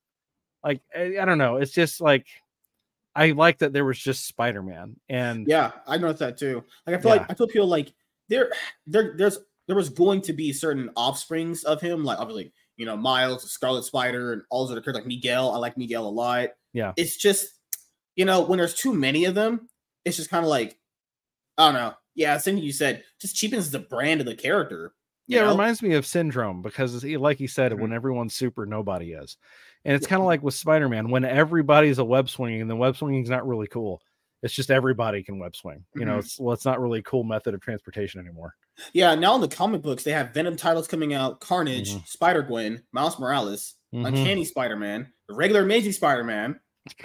[0.63, 2.27] like I, I don't know, it's just like
[3.17, 6.65] I like that there was just Spider-Man, and yeah, I noticed that too.
[6.87, 7.21] Like I feel yeah.
[7.23, 7.93] like I feel people like
[8.29, 8.51] there,
[8.87, 12.97] there, there's there was going to be certain offsprings of him, like obviously you know
[12.97, 15.53] Miles, Scarlet Spider, and all those other characters like Miguel.
[15.53, 16.51] I like Miguel a lot.
[16.73, 16.93] Yeah.
[16.97, 17.49] It's just,
[18.17, 19.69] you know, when there's too many of them,
[20.05, 20.77] it's just kind of like,
[21.57, 21.95] I don't know.
[22.15, 24.93] Yeah, same you said, just cheapens the brand of the character.
[25.27, 25.49] Yeah, know?
[25.49, 27.81] it reminds me of Syndrome because, like he said, mm-hmm.
[27.81, 29.37] when everyone's super, nobody is.
[29.85, 32.77] And it's kind of like with Spider Man, when everybody's a web swinging, and the
[32.77, 34.01] web swinging is not really cool.
[34.43, 35.85] It's just everybody can web swing.
[35.95, 36.11] You mm-hmm.
[36.11, 38.55] know, it's well, it's not really a cool method of transportation anymore.
[38.93, 42.05] Yeah, now in the comic books, they have Venom titles coming out: Carnage, mm-hmm.
[42.07, 44.07] Spider Gwen, Miles Morales, mm-hmm.
[44.07, 46.59] Uncanny Spider Man, the regular Amazing Spider Man,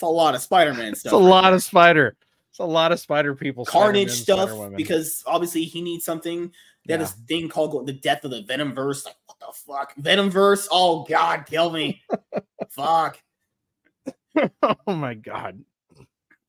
[0.00, 1.12] it's a lot of Spider-Man stuff.
[1.12, 1.54] It's a right lot there.
[1.54, 2.16] of spider.
[2.50, 3.64] It's a lot of spider people.
[3.64, 6.52] Carnage stuff because obviously he needs something.
[6.86, 6.98] They yeah.
[6.98, 9.04] had this thing called the death of the Venom verse.
[9.04, 10.68] Like what the fuck, Venom verse?
[10.70, 12.02] Oh God, kill me!
[12.70, 13.20] fuck.
[14.62, 15.62] oh my god,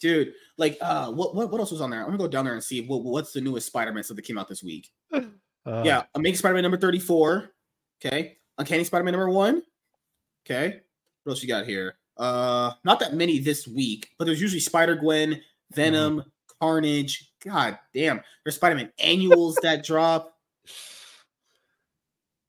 [0.01, 0.33] dude.
[0.57, 2.01] Like, uh, what, what what else was on there?
[2.01, 4.37] I'm gonna go down there and see what, what's the newest Spider-Man stuff that came
[4.37, 4.89] out this week.
[5.13, 7.51] Uh, yeah, Amazing Spider-Man number 34.
[8.03, 9.61] Okay, Uncanny Spider-Man number one.
[10.45, 10.81] Okay,
[11.23, 11.95] what else you got here?
[12.17, 15.41] Uh, not that many this week, but there's usually Spider Gwen,
[15.73, 16.25] Venom, mm.
[16.59, 17.31] Carnage.
[17.45, 20.35] God damn, there's Spider Man annuals that drop.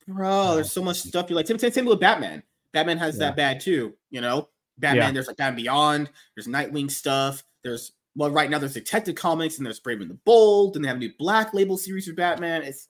[0.07, 1.47] Bro, there's so much stuff you like.
[1.47, 2.43] Same, same, same with Batman.
[2.73, 3.27] Batman has yeah.
[3.27, 3.93] that bad too.
[4.09, 5.07] You know, Batman.
[5.07, 5.11] Yeah.
[5.11, 6.09] There's like Batman Beyond.
[6.35, 7.43] There's Nightwing stuff.
[7.63, 10.87] There's well, right now there's Detective Comics and there's Brave and the Bold, and they
[10.87, 12.63] have a new Black Label series for Batman.
[12.63, 12.87] It's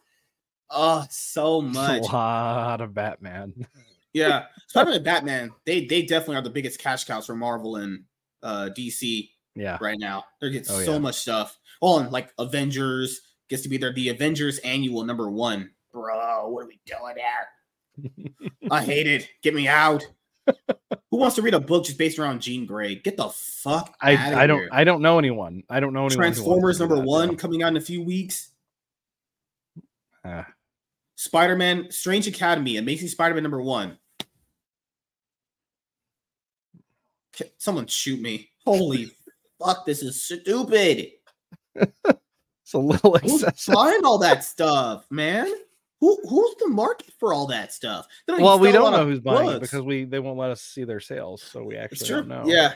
[0.70, 2.02] oh so much.
[2.02, 3.54] A lot of Batman.
[4.14, 8.04] Yeah, Spider-Man and Batman, they they definitely are the biggest cash cows for Marvel and
[8.44, 9.30] uh, DC.
[9.56, 11.00] Yeah, right now they're getting oh, so yeah.
[11.00, 11.58] much stuff.
[11.82, 13.92] Oh, and like Avengers gets to be there.
[13.92, 16.48] The Avengers annual number one, bro.
[16.48, 18.52] What are we doing there?
[18.72, 19.28] I hate it.
[19.42, 20.06] Get me out.
[21.12, 22.96] Who wants to read a book just based around Jean Grey?
[22.96, 24.70] Get the fuck I outta I don't here.
[24.72, 25.64] I don't know anyone.
[25.70, 26.12] I don't know anyone.
[26.12, 27.36] who wants to Transformers number that, one though.
[27.36, 28.50] coming out in a few weeks.
[30.26, 30.48] Ah.
[31.16, 33.98] Spider Man, Strange Academy, Amazing Spider Man number one.
[37.58, 38.50] Someone shoot me.
[38.66, 39.10] Holy
[39.64, 41.12] fuck, this is stupid.
[42.66, 43.74] It's a little Who's excessive.
[43.76, 45.52] buying all that stuff, man?
[46.04, 48.08] Who Who's the market for all that stuff?
[48.28, 51.00] Well, we don't know who's buying it because we they won't let us see their
[51.00, 52.44] sales, so we actually don't know.
[52.46, 52.74] Yeah.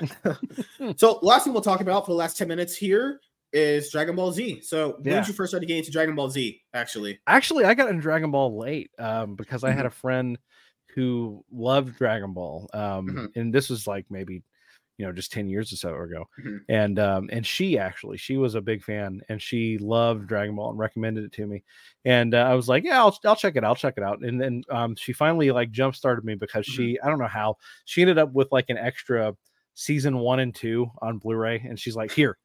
[0.95, 3.19] so last thing we'll talk about for the last 10 minutes here
[3.51, 4.61] is Dragon Ball Z.
[4.61, 5.19] So when Yeah.
[5.19, 7.19] did you first start getting into Dragon Ball Z, actually?
[7.28, 9.88] Actually, I got into Dragon Ball late um, because I had Mm-hmm.
[9.88, 10.39] a friend
[10.95, 13.36] who loved Dragon Ball, um, Mhm.
[13.36, 14.41] and this was like maybe
[14.97, 16.59] you know just 10 years or so ago Mhm.
[16.69, 20.71] and um and she actually she was a big fan and she loved dragon ball
[20.71, 21.63] and recommended it to me
[22.05, 24.21] and uh, i was like yeah I'll, I'll check it out I'll check it out
[24.21, 27.57] and then um she finally like jump started me because she i don't know how
[27.85, 29.35] she ended up with like an extra
[29.75, 32.37] season one and two on blu-ray and she's like here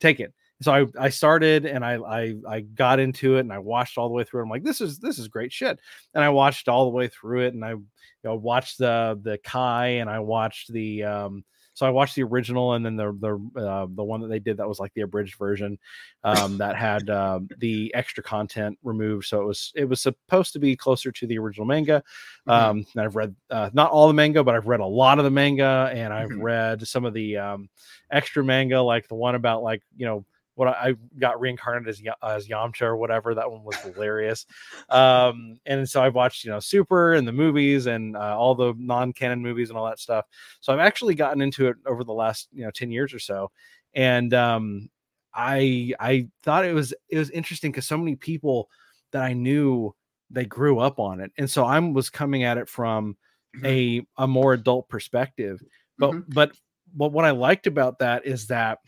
[0.00, 3.58] take it so I, I started and I, I I got into it and I
[3.58, 4.42] watched all the way through.
[4.42, 5.78] I'm like, this is this is great shit.
[6.14, 7.84] And I watched all the way through it and I you
[8.24, 11.44] know watched the the Kai and I watched the um
[11.78, 14.56] so I watched the original and then the the uh, the one that they did
[14.56, 15.78] that was like the abridged version
[16.24, 19.26] um, that had uh, the extra content removed.
[19.26, 22.02] So it was it was supposed to be closer to the original manga.
[22.48, 22.52] Mhm.
[22.52, 25.24] Um, and I've read uh, not all the manga, but I've read a lot of
[25.24, 26.42] the manga, and I've Mhm.
[26.42, 27.68] read some of the um,
[28.10, 30.24] extra manga, like the one about like you know
[30.58, 33.34] what I, I got reincarnated as as Yamcha or whatever.
[33.34, 34.44] That one was hilarious.
[34.90, 38.74] Um, and so I've watched you know Super and the movies and uh, all the
[38.76, 40.26] non-canon movies and all that stuff.
[40.60, 43.50] So I've actually gotten into it over the last you know ten years or so,
[43.94, 44.88] and um,
[45.32, 48.68] I I thought it was it was interesting because so many people
[49.12, 49.94] that I knew
[50.30, 53.16] they grew up on it, and so I was coming at it from
[53.64, 55.62] a a more adult perspective.
[55.98, 56.34] But Mhm.
[56.34, 56.52] but
[56.94, 58.78] but what I liked about that is that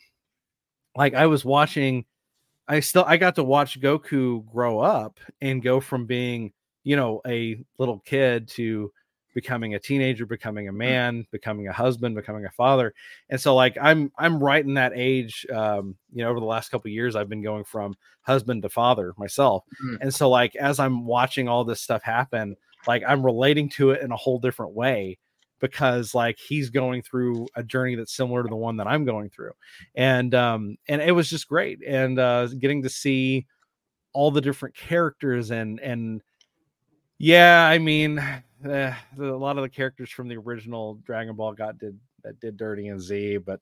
[0.97, 2.05] like I was watching
[2.69, 6.53] I still I got to watch Goku grow up and go from being,
[6.85, 8.93] you know, a little kid to
[9.35, 12.95] becoming a teenager, becoming a man, becoming a husband, becoming a father.
[13.29, 16.71] And so like I'm I'm right in that age um you know over the last
[16.71, 19.65] couple of years I've been going from husband to father myself.
[19.83, 19.99] Mhm.
[20.03, 24.03] And so like as I'm watching all this stuff happen, like I'm relating to it
[24.03, 25.19] in a whole different way
[25.61, 29.31] because like he's going through a journey that's similar to the one that I'm going
[29.31, 29.53] through.
[29.95, 33.47] And um and it was just great and uh getting to see
[34.13, 36.23] all the different characters and and
[37.19, 38.17] yeah, I mean
[38.63, 42.57] the, a lot of the characters from the original Dragon Ball got did that did
[42.57, 43.61] dirty and Z, but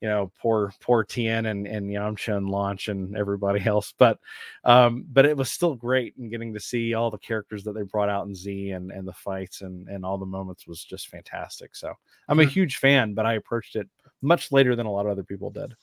[0.00, 3.92] you know, poor poor Tien and and Yamcha and Launch and everybody else.
[3.98, 4.18] But
[4.64, 7.82] um, but it was still great and getting to see all the characters that they
[7.82, 11.08] brought out in Z and and the fights and and all the moments was just
[11.08, 11.76] fantastic.
[11.76, 11.92] So
[12.28, 12.48] I'm a Mhm.
[12.50, 13.88] huge fan, but I approached it
[14.22, 15.74] much later than a lot of other people did.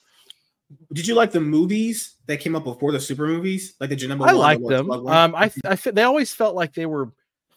[0.92, 4.28] Did you like the movies that came up before the super movies, like the Janemba?
[4.28, 4.90] I liked them.
[4.90, 7.10] Um, I I fe- they always felt like they were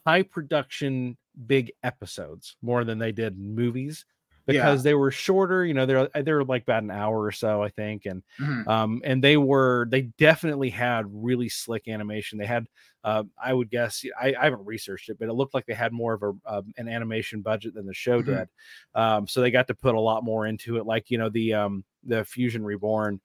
[0.05, 4.05] high production, big episodes more than they did movies
[4.54, 5.66] because they were shorter.
[5.66, 8.68] You know, they're they were like about an hour or so, I think, and Mhm.
[8.68, 12.38] um, and they were they definitely had really slick animation.
[12.38, 12.68] They had,
[13.04, 15.93] uh, I would guess, I, I haven't researched it, but it looked like they had
[15.93, 18.22] more of a um, an animation budget than the show Mhm.
[18.22, 18.49] did.
[18.95, 20.86] Um, so they got to put a lot more into it.
[20.86, 23.22] Like you know the um the Fusion Reborn,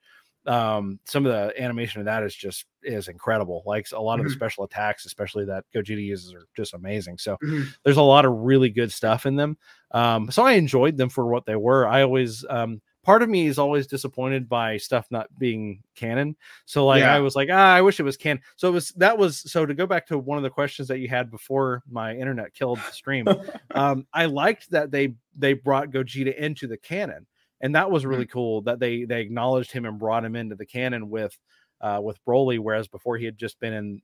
[0.47, 3.63] um, some of the animation of that is just is incredible.
[3.67, 4.31] Like a lot of the Mhm.
[4.31, 7.19] special attacks, especially that Gogeta uses, are just amazing.
[7.19, 7.75] So Mhm.
[7.85, 9.59] there's a lot of really good stuff in them.
[9.97, 11.89] Um, so I enjoyed them for what they were.
[11.89, 16.37] I always um part of me is always disappointed by stuff not being canon.
[16.67, 17.15] So like Yeah.
[17.15, 18.43] I was like, ah, I wish it was canon.
[18.57, 20.99] So it was that was so to go back to one of the questions that
[20.99, 23.27] you had before my internet killed the stream.
[23.75, 27.27] um, I liked that they they brought Gogeta into the canon,
[27.63, 30.67] and that was really cool that they they acknowledged him and brought him into the
[30.67, 31.35] canon with
[31.81, 34.03] uh with Broly, whereas before he had just been in you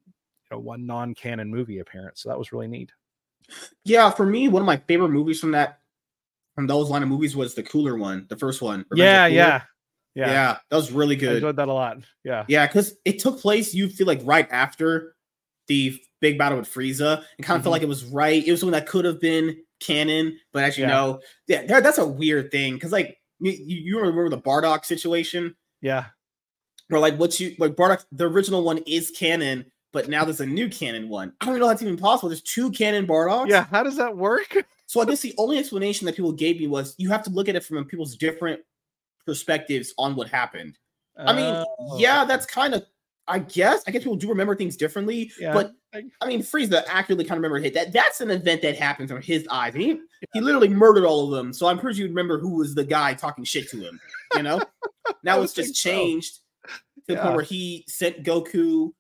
[0.51, 2.23] know one non-canon movie appearance.
[2.23, 2.93] So that was really neat.
[3.85, 5.81] Yeah, for me, one of my favorite movies from that
[6.55, 8.85] from those line of movies was the cooler one, the first one.
[8.95, 9.63] Yeah, yeah,
[10.15, 11.33] yeah, yeah, that was really good.
[11.33, 11.99] I enjoyed that a lot.
[12.25, 15.15] Yeah, Yeah, because it took place, you feel like right after
[15.69, 17.25] the big battle with Frieza.
[17.39, 17.65] It kind of Mhm.
[17.65, 18.47] felt like it was right.
[18.47, 20.91] It was something that could have been canon, but as you Yeah.
[20.91, 22.75] know, yeah, that's a weird thing.
[22.75, 26.07] Because like you, you remember the Bardock situation, yeah,
[26.89, 30.47] where like what you like Bardock, the original one is canon, but now there's a
[30.47, 31.33] new canon one.
[31.41, 32.29] I don't know how that's even possible.
[32.29, 33.49] There's two canon Bardocks.
[33.49, 33.65] yeah.
[33.71, 34.55] How does that work?
[34.93, 37.49] So I guess the only explanation that people gave me was you have to look
[37.49, 38.61] at it from people's different
[39.25, 40.77] perspectives on what happened.
[41.17, 42.85] I mean, Oh, yeah, that's kind of
[43.27, 43.83] I guess.
[43.87, 45.55] I guess people do remember things differently, Yeah.
[45.55, 47.91] but I mean, Frieza accurately kind of remember hit that.
[47.95, 49.73] That's an event that happens on his eyes.
[49.73, 49.99] He,
[50.35, 51.55] he literally murdered all of them.
[51.55, 53.99] So I'm pretty sure you remember who was the guy talking shit to him.
[54.37, 54.61] You know,
[55.23, 56.75] now it's just changed so.
[57.09, 58.91] to the point where he sent Goku,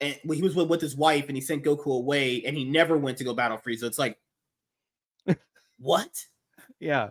[0.00, 2.64] and well, he was with, with his wife, and he sent Goku away, and he
[2.64, 3.82] never went to go battle Frieza.
[3.82, 4.16] It's like,
[5.78, 6.24] what?
[6.80, 7.10] Yeah.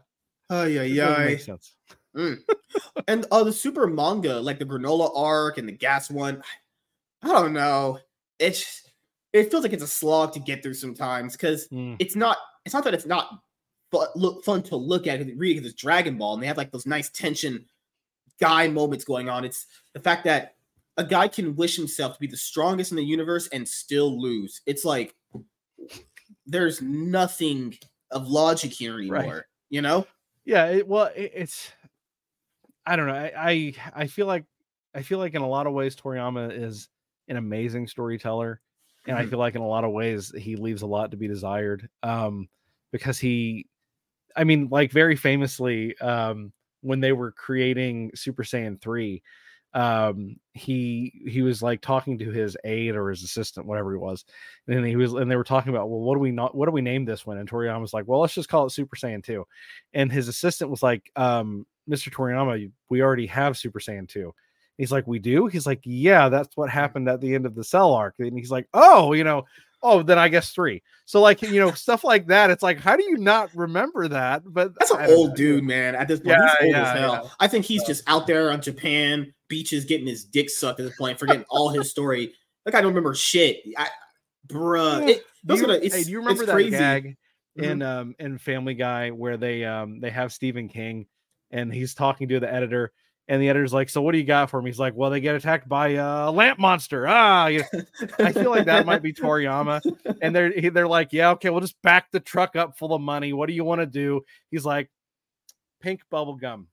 [0.50, 1.26] Oh yeah, yeah.
[1.26, 1.76] Makes sense.
[2.16, 2.38] Mm.
[3.08, 6.42] and uh, the super manga, like the Granolah arc and the gas one,
[7.24, 8.00] I don't know.
[8.40, 8.84] It's
[9.34, 11.96] it feels like it's a slog to get through sometimes because mm.
[12.00, 12.38] it's not.
[12.66, 13.42] It's not that it's not
[13.96, 16.58] but look fun to look at and read because it's Dragon Ball and they have
[16.58, 17.66] like those nice tension
[18.42, 19.46] guy moments going on.
[19.46, 20.56] It's the fact that
[20.98, 24.62] a guy can wish himself to be the strongest in the universe and still lose.
[24.66, 25.16] It's like
[26.46, 27.78] there's nothing
[28.12, 29.18] of logic here anymore.
[29.18, 29.44] Right.
[29.70, 30.08] You know?
[30.46, 30.68] Yeah.
[30.68, 31.72] It, well, it, it's
[32.86, 33.14] I don't know.
[33.14, 34.46] I, I I feel like
[34.94, 36.88] I feel like in a lot of ways Toriyama is
[37.28, 38.62] an amazing storyteller,
[39.08, 39.28] and mm-hmm.
[39.28, 41.90] I feel like in a lot of ways he leaves a lot to be desired.
[42.04, 42.48] Um,
[42.92, 43.68] because he,
[44.36, 49.22] I mean, like very famously, um, when they were creating Super Saiyan three,
[49.76, 54.26] um, he he was like talking to his aide or his assistant, whatever he was,
[54.68, 56.72] and he was and they were talking about, well, what do we not what do
[56.72, 57.38] we name this one?
[57.38, 59.46] And Toriyama was like, well, let's just call it Super Saiyan two,
[59.94, 62.12] and his assistant was like, um, Mr.
[62.12, 64.34] Toriyama, we already have Super Saiyan 2.
[64.78, 65.48] He's like, We do?
[65.48, 68.16] He's like, Yeah, that's what happened at the end of the cell arc.
[68.20, 69.46] And he's like, Oh, you know,
[69.86, 70.82] oh, then I guess three.
[71.06, 72.50] So, like, you know, stuff like that.
[72.50, 74.42] It's like, how do you not remember that?
[74.46, 75.36] But that's an old know.
[75.36, 75.96] dude, man.
[75.96, 77.22] At this point, yeah, he's old yeah, as hell.
[77.24, 77.30] Yeah.
[77.40, 80.98] I think he's just out there on Japan beaches getting his dick sucked at this
[80.98, 82.34] point, forgetting all his story.
[82.66, 83.60] Like, I don't remember shit.
[83.78, 83.88] I,
[84.48, 85.08] bruh.
[85.08, 86.72] It, do, you, gonna, hey, do you remember that crazy.
[86.72, 87.18] gag
[87.58, 87.64] mm-hmm.
[87.64, 91.06] in um in Family Guy where they um they have Stephen King
[91.52, 92.92] and he's talking to the editor
[93.28, 95.20] and the editor's like, "So what do you got for me?" He's like, "Well, they
[95.20, 97.82] get attacked by a lamp monster." Ah, you know,
[98.20, 99.82] I feel like that might be Toriyama,
[100.22, 103.34] and they're they're like, "Yeah, okay, we'll just back the truck up full of money.
[103.34, 104.22] What do you want to do?"
[104.52, 104.90] He's like,
[105.82, 106.68] "Pink bubble gum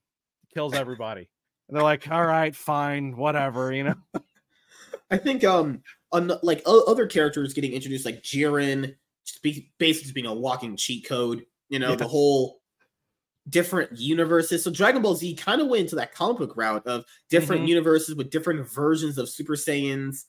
[0.53, 1.29] kills everybody,"
[1.69, 3.95] and they're like, "All right, fine, whatever," you know.
[5.11, 8.95] I think um, on like other characters getting introduced, like Jiren,
[9.79, 11.45] basically being a walking cheat code.
[11.69, 11.97] You know, yeah.
[11.97, 12.62] the whole
[13.49, 14.62] different universes.
[14.62, 17.68] So Dragon Ball Z kind of went into that comic book route of different mm-hmm.
[17.68, 20.24] universes with different versions of Super Saiyans.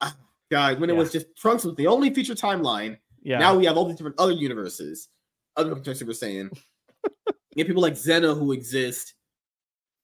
[0.00, 0.12] Oh,
[0.50, 0.96] God, when yeah.
[0.96, 2.98] it was just Trunks was the only feature timeline.
[3.22, 3.38] Yeah.
[3.38, 5.08] Now we have all these different other universes,
[5.56, 6.50] other than Super Saiyan.
[7.04, 9.14] you have people like Zeno who exist,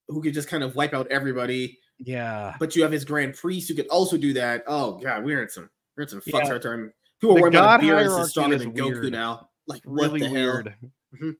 [0.08, 1.78] who could just kind of wipe out everybody.
[1.98, 2.54] Yeah.
[2.60, 4.62] But you have his Grand Priest who could also do that.
[4.66, 6.50] Oh God, we're in some we're in some fucks yeah.
[6.52, 6.94] right there.
[7.20, 9.04] People are worried about is stronger than weird.
[9.04, 9.48] Goku now.
[9.66, 10.68] Like really what the weird.
[10.68, 10.90] hell?
[11.14, 11.30] Mm-hmm.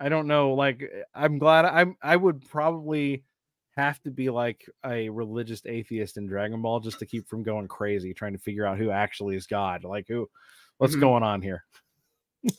[0.00, 0.54] I don't know.
[0.54, 1.96] Like, eh, I'm glad I'm.
[2.02, 3.24] I would probably
[3.76, 7.68] have to be like a religious atheist in Dragon Ball just to keep from going
[7.68, 9.84] crazy, trying to figure out who actually is God.
[9.84, 10.28] Like, who?
[10.78, 11.00] What's mm-hmm.
[11.00, 11.64] going on here?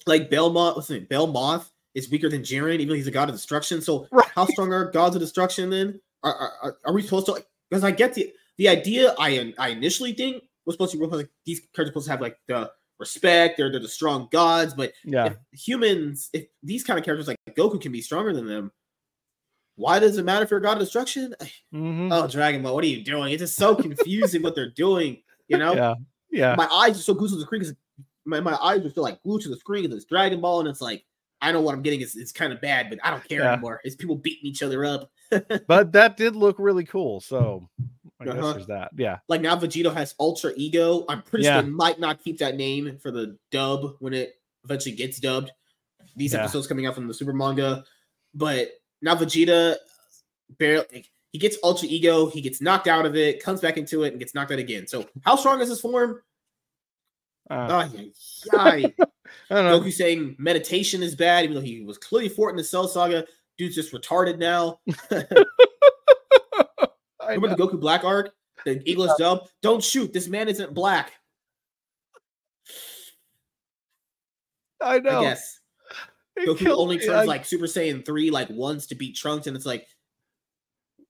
[0.05, 0.75] like Belmod.
[0.75, 3.81] Listen, Belmod is weaker than Jiren, even though he's a god of destruction.
[3.81, 4.27] So, right.
[4.33, 5.99] how strong are gods of destruction then?
[6.23, 7.33] Are, are, are we supposed to?
[7.33, 9.13] Like, because I get the the idea.
[9.19, 12.37] I I initially think was supposed to be like these characters supposed to have like
[12.47, 13.57] the respect.
[13.57, 14.73] They're, they're the strong gods.
[14.73, 18.71] But yeah, humans, if these kind of characters like Goku can be stronger than them,
[19.75, 21.35] why does it matter if you're a god of destruction?
[21.73, 22.09] Mm-hmm.
[22.09, 23.33] Oh, Dragon Ball, what are you doing?
[23.33, 25.21] It's just so confusing what they're doing.
[25.49, 25.73] You know?
[25.73, 25.95] Yeah.
[26.31, 26.55] Yeah.
[26.55, 27.75] My eyes are so glued to the screen because
[28.23, 30.69] my, my eyes are still like glued to the screen because it's Dragon Ball, and
[30.69, 31.03] it's like
[31.41, 33.53] I know what I'm getting is it's kind of bad, but I don't care yeah.
[33.53, 33.81] anymore.
[33.83, 35.11] It's people beating each other up.
[35.67, 37.19] but that did look really cool.
[37.19, 37.69] So
[38.19, 38.33] I uh-huh.
[38.33, 38.91] guess there's that.
[38.95, 39.19] Yeah.
[39.27, 41.05] Like now Vegito has Ultra Ego.
[41.09, 41.55] I'm pretty yeah.
[41.55, 45.51] sure they might not keep that name for the dub when it eventually gets dubbed.
[46.15, 46.39] These yeah.
[46.39, 47.83] episodes coming out from the Super manga.
[48.33, 48.69] But
[49.01, 49.75] now Vegeta
[50.57, 54.11] barely he gets Ultra Ego, he gets knocked out of it, comes back into it,
[54.13, 54.87] and gets knocked out again.
[54.87, 56.21] So how strong is his form?
[57.49, 58.01] Uh, oh,
[58.49, 58.87] yeah,
[59.51, 63.25] Goku saying meditation is bad, even though he was clearly fought in the Cell Saga.
[63.57, 64.79] Dude's just retarded now.
[67.27, 68.31] Remember the Goku Black arc?
[68.65, 69.25] The English yeah.
[69.25, 69.47] dub?
[69.61, 70.13] Don't shoot.
[70.13, 71.11] This man isn't black.
[74.81, 75.19] I know.
[75.19, 75.59] I guess.
[76.35, 77.23] It Goku only turns I...
[77.23, 79.87] like Super Saiyan 3 like once to beat Trunks, and it's like,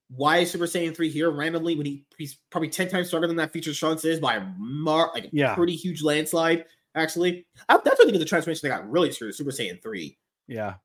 [0.10, 3.38] why is Super Saiyan 3 here randomly when he, he's probably 10 times stronger than
[3.38, 7.46] that feature Trunks is by a mar like a pretty huge landslide, actually.
[7.68, 10.18] I, that's what I think of the transformation that got really screwed Super Saiyan 3.
[10.48, 10.76] Yeah.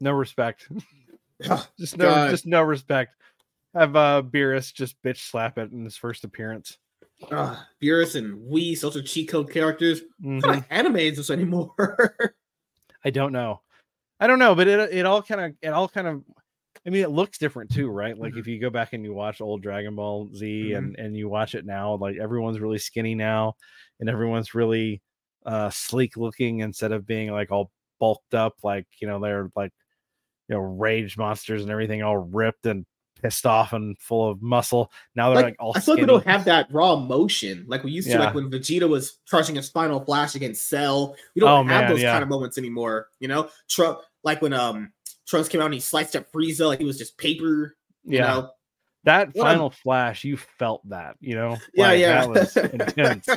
[0.00, 0.68] No respect.
[1.78, 2.30] just no God.
[2.30, 3.14] just no respect
[3.78, 6.78] have uh Beerus just bitch slap it in his first appearance.
[7.30, 10.02] Uh, Beerus and Whis, those are cheat code characters.
[10.22, 10.36] Mm-hmm.
[10.36, 10.74] What kind of mm-hmm.
[10.74, 11.74] anime is this anymore?
[13.04, 13.62] I don't know.
[14.20, 16.22] I don't know, but it it all kind of it all kind of
[16.86, 18.16] I mean, it looks different too, right?
[18.16, 18.38] Like Mhm.
[18.38, 20.76] if you go back and you watch old Dragon Ball Z Mhm.
[20.76, 23.54] and and you watch it now, like everyone's really skinny now,
[24.00, 25.02] and everyone's really
[25.44, 27.70] uh sleek looking instead of being like all
[28.00, 29.72] bulked up, like you know they're like
[30.48, 32.86] you know rage monsters and everything, all ripped and
[33.22, 34.92] pissed off and full of muscle.
[35.14, 35.72] Now they're like, like, all.
[35.74, 38.50] I feel like we don't have that raw emotion like we used to, like when
[38.50, 41.16] Vegeta was crushing a final flash against Cell.
[41.34, 42.12] We don't Oh, have man, those yeah.
[42.12, 43.08] kind of moments anymore.
[43.20, 44.92] You know, Trump, like when um
[45.26, 47.76] Trunks came out and he sliced up Frieza like he was just paper.
[48.04, 48.26] You yeah.
[48.26, 48.50] know?
[49.04, 51.56] That What final flash, you felt that, you know?
[51.74, 52.20] Yeah, Like, yeah.
[52.20, 52.56] That was
[52.98, 53.28] intense.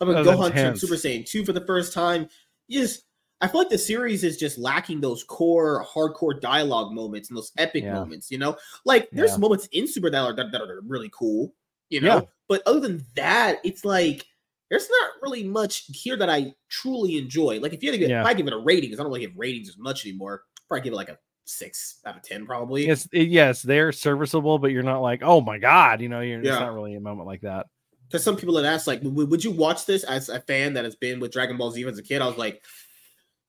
[0.00, 0.78] I'm a That was Gohan turned.
[0.78, 2.28] Super Saiyan 2 for the first time.
[2.68, 3.04] You just
[3.40, 7.52] I feel like the series is just lacking those core hardcore dialogue moments and those
[7.58, 7.94] epic Yeah.
[7.94, 8.56] moments, you know?
[8.84, 9.36] Like there's Yeah.
[9.38, 11.54] moments in Super that are that, that are really cool,
[11.90, 12.14] you know.
[12.14, 12.20] Yeah.
[12.48, 14.24] But other than that, it's like
[14.70, 17.60] there's not really much here that I truly enjoy.
[17.60, 19.12] Like if you had to give, if I give it a rating, because I don't
[19.12, 22.46] really give ratings as much anymore, probably give it like a six out of ten,
[22.46, 22.88] probably.
[22.88, 26.40] It's it, yes, they're serviceable, but you're not like, oh my god, you know, you're
[26.40, 26.58] it's Yeah.
[26.58, 27.66] not really a moment like that.
[28.08, 30.94] Because some people had asked, like, would, you watch this as a fan that has
[30.94, 32.22] been with Dragon Ball Z as a kid?
[32.22, 32.62] I was like,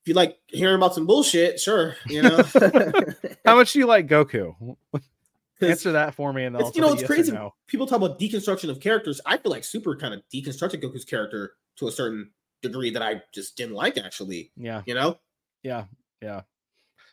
[0.07, 2.37] you like hearing about some bullshit, sure, you know.
[3.45, 4.75] How much do you like Goku?
[5.61, 7.31] Answer that for me, and then it's- you know, it's yes crazy.
[7.31, 7.55] no.
[7.65, 9.19] people talk about deconstruction of characters.
[9.25, 12.29] I feel like Super kind of deconstructed Goku's character to a certain
[12.61, 13.97] degree that I just didn't like.
[13.97, 15.17] Actually, Yeah, you know,
[15.63, 15.85] yeah,
[16.21, 16.41] yeah.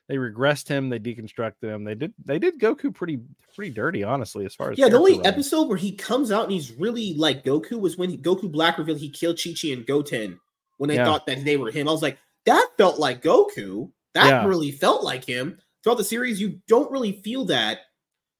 [0.06, 0.90] They regressed him.
[0.90, 1.84] They deconstructed him.
[1.84, 2.12] They did.
[2.22, 3.20] They did Goku pretty
[3.54, 4.90] pretty dirty, honestly, as far as yeah.
[4.90, 5.26] The only writing.
[5.26, 8.76] episode where he comes out and he's really like Goku was when he, Goku Black
[8.76, 10.38] revealed he killed Chi Chi and Goten
[10.76, 11.06] when they Yeah.
[11.06, 11.88] thought that they were him.
[11.88, 13.90] I was like, that felt like Goku.
[14.14, 14.46] That Yeah.
[14.46, 15.58] really felt like him.
[15.82, 17.80] Throughout the series, you don't really feel that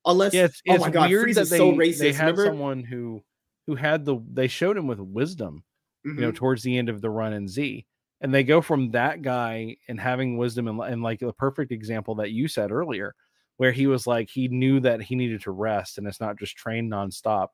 [0.07, 1.98] unless Yeah, it's, oh it's my god, weird that Frieza's they, so racist.
[1.98, 2.46] they had Remember?
[2.46, 3.24] someone who
[3.66, 5.64] who had the they showed him with wisdom
[6.05, 6.36] you know Mhm.
[6.36, 7.86] towards the end of the run in z
[8.20, 12.14] and they go from that guy and having wisdom and, and like the perfect example
[12.16, 13.14] that you said earlier
[13.57, 16.57] where he was like he knew that he needed to rest and it's not just
[16.57, 17.48] train nonstop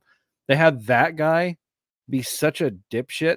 [0.49, 1.57] they had that guy
[2.09, 3.37] be such a dipshit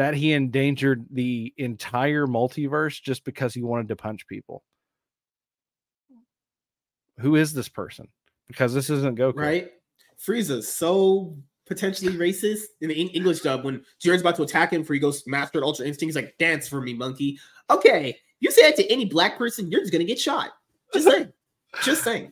[0.00, 4.62] that he endangered the entire multiverse just because he wanted to punch people
[7.18, 8.08] who is this person
[8.48, 9.72] because this isn't goku right?
[10.18, 11.36] Frieza's so
[11.66, 15.22] potentially racist in the English dub when Jiren's about to attack him for he goes
[15.26, 16.08] mastered ultra instinct.
[16.08, 17.38] He's like, dance for me, monkey.
[17.68, 20.52] Okay, you say that to any black person, you're just gonna get shot.
[20.94, 21.32] Just saying.
[21.84, 22.30] just saying.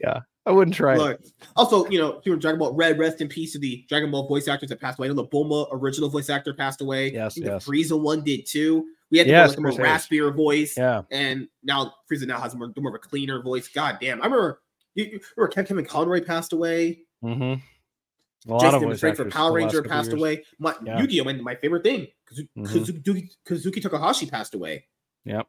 [0.49, 1.31] I wouldn't try it.
[1.57, 4.49] Also, you know, in Dragon Ball Red, rest in peace to the Dragon Ball voice
[4.49, 5.07] actors that passed away.
[5.07, 7.13] I know the Bulma original voice actor passed away.
[7.13, 7.65] Yes, yes.
[7.65, 8.87] The Frieza one did too.
[9.11, 12.41] We had to Yes, go like a more raspier voice yeah and now Frieza now
[12.41, 13.69] has more, more of a cleaner voice.
[13.69, 14.61] God damn, I remember
[14.95, 17.01] you, you remember Kevin Conroy passed away.
[17.25, 17.43] mm-hmm.
[17.43, 20.21] a lot Jason of voice for Power Ranger passed years.
[20.21, 20.45] away.
[20.59, 21.01] My Yeah.
[21.01, 21.29] Yu-Gi-Oh!
[21.29, 22.49] and my favorite thing, Kazu-.
[22.59, 24.85] Kazuki, Kazuki Takahashi passed away.
[25.25, 25.47] Yep.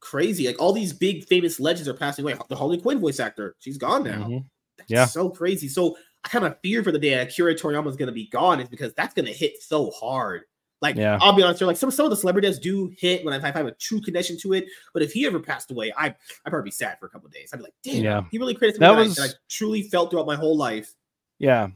[0.00, 0.46] Crazy.
[0.46, 2.34] Like all these big famous legends are passing away.
[2.48, 4.24] The Harley Quinn voice actor, she's gone now.
[4.28, 4.44] Mhm.
[4.78, 5.04] That's Yeah.
[5.06, 5.68] so crazy.
[5.68, 8.26] So I kind of fear for the day that Akira Toriyama is going to be
[8.28, 10.42] gone, is because that's going to hit so hard.
[10.82, 11.18] Like Yeah.
[11.20, 13.50] I'll be honest, here, like some some of the celebrities do hit when I, I
[13.52, 14.66] have a true connection to it.
[14.94, 17.50] But if he ever passed away, I I'd probably be sad for a couple days.
[17.52, 18.22] I'd be like, damn, Yeah.
[18.30, 20.94] he really created something that, was- I, that I truly felt throughout my whole life.
[21.38, 21.68] Yeah.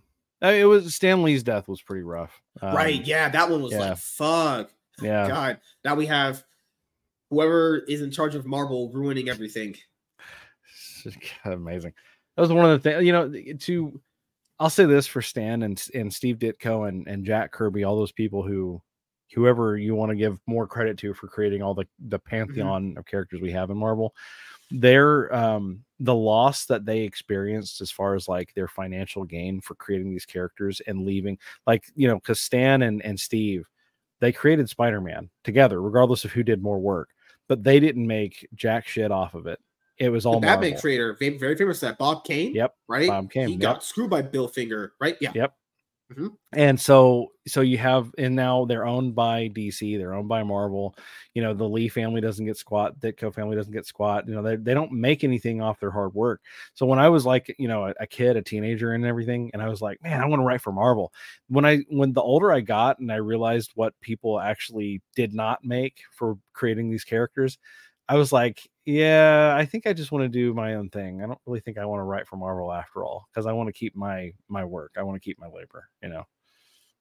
[0.42, 2.40] Uh, It was Stan Lee's death was pretty rough.
[2.62, 3.06] Um, right?
[3.06, 3.80] Yeah, that one was yeah.
[3.90, 4.70] like fuck.
[5.02, 5.28] Yeah.
[5.28, 6.42] God, now we have
[7.30, 9.76] whoever is in charge of Marvel ruining everything.
[10.70, 11.92] It's just kind of amazing.
[12.36, 14.00] That was one of the things, you know, to
[14.58, 18.12] I'll say this for Stan and and Steve Ditko and, and Jack Kirby, all those
[18.12, 18.80] people who
[19.34, 23.06] whoever you want to give more credit to for creating all the the pantheon of
[23.06, 24.14] characters we have in Marvel,
[24.70, 29.74] their um the loss that they experienced as far as like their financial gain for
[29.74, 33.68] creating these characters and leaving like you know because Stan and and Steve
[34.24, 37.10] they created Spider-Man together regardless of who did more work
[37.48, 39.60] but they didn't make jack shit off of it
[39.98, 40.80] it was all the Batman Marvel.
[40.80, 42.52] creator, very famous, that Bob Kane.
[42.52, 43.08] Yep, right.
[43.08, 43.60] Bob Kane, He yep.
[43.60, 45.16] got screwed by Bill Finger, right?
[45.20, 45.30] Yeah.
[45.34, 45.54] Yep.
[46.12, 46.26] Mm-hmm.
[46.52, 50.94] and so so you have and now they're owned by dc they're owned by marvel
[51.32, 54.42] you know the lee family doesn't get squat ditko family doesn't get squat you know
[54.42, 56.42] they, they don't make anything off their hard work.
[56.74, 59.62] So when i was like you know a, a kid a teenager and everything and
[59.62, 61.10] i was like man i want to write for marvel.
[61.48, 65.64] When i when the older i got and i realized what people actually did not
[65.64, 67.56] make for creating these characters
[68.10, 71.26] i was like yeah i think i just want to do my own thing i
[71.26, 73.72] don't really think i want to write for marvel after all because i want to
[73.72, 76.24] keep my my work i want to keep my labor you know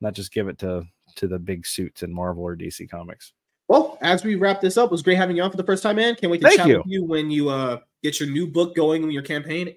[0.02, 0.84] not just give it to
[1.16, 3.34] to the big suits in marvel or dc comics
[3.68, 5.82] Well, as we wrap this up, it was great having you on for the first
[5.82, 6.16] time, man.
[6.16, 6.78] Can't wait to Thank chat you.
[6.80, 9.74] with you when you uh get your new book going in your campaign.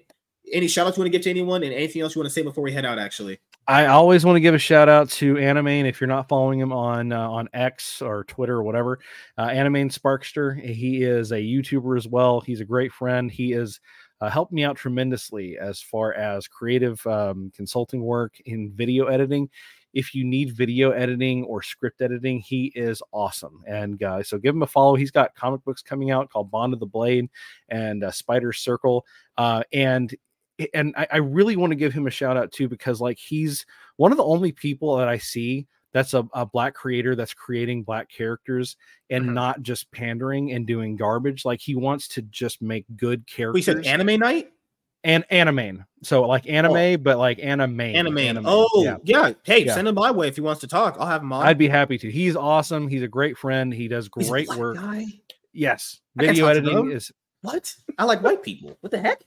[0.51, 2.33] Any shout outs you want to give to anyone and anything else you want to
[2.33, 3.39] say before we head out, actually?
[3.69, 5.89] I always want to give a shout out to Animane.
[5.89, 8.99] If you're not following him on uh, on X or Twitter or whatever,
[9.37, 10.57] uh, Animane Sparkster.
[10.57, 12.39] He is a YouTuber as well.
[12.39, 13.29] He's a great friend.
[13.29, 13.81] He is
[14.21, 19.49] uh, helped me out tremendously as far as creative um, consulting work in video editing.
[19.93, 23.63] If you need video editing or script editing, he is awesome.
[23.67, 24.95] And uh, so give him a follow.
[24.95, 27.29] He's got comic books coming out called Bond of the Blade
[27.67, 29.05] and uh, Spider Circle.
[29.37, 30.15] Uh, and
[30.73, 33.65] and I, I really want to give him a shout out too because like he's
[33.97, 37.83] one of the only people that I see that's a, a black creator that's creating
[37.83, 38.75] black characters
[39.09, 39.33] and Mhm.
[39.33, 41.45] not just pandering and doing garbage.
[41.45, 43.53] Like he wants to just make good characters.
[43.53, 44.51] We said anime night.
[45.03, 45.85] and anime.
[46.03, 47.79] So like anime, but like anime.
[47.79, 48.43] Anime.
[48.45, 48.97] Oh, yeah.
[49.03, 49.33] yeah.
[49.43, 49.75] Hey, Yeah.
[49.75, 50.97] send him my way if he wants to talk.
[50.99, 51.45] I'll have him on.
[51.47, 52.11] I'd be happy to.
[52.11, 52.87] He's awesome.
[52.87, 53.73] He's a great friend.
[53.73, 54.75] He does great work.
[54.77, 55.05] guy.
[55.53, 57.11] Yes, video editing is.
[57.41, 57.73] What?
[57.97, 58.75] I like white people.
[58.81, 59.21] What the heck?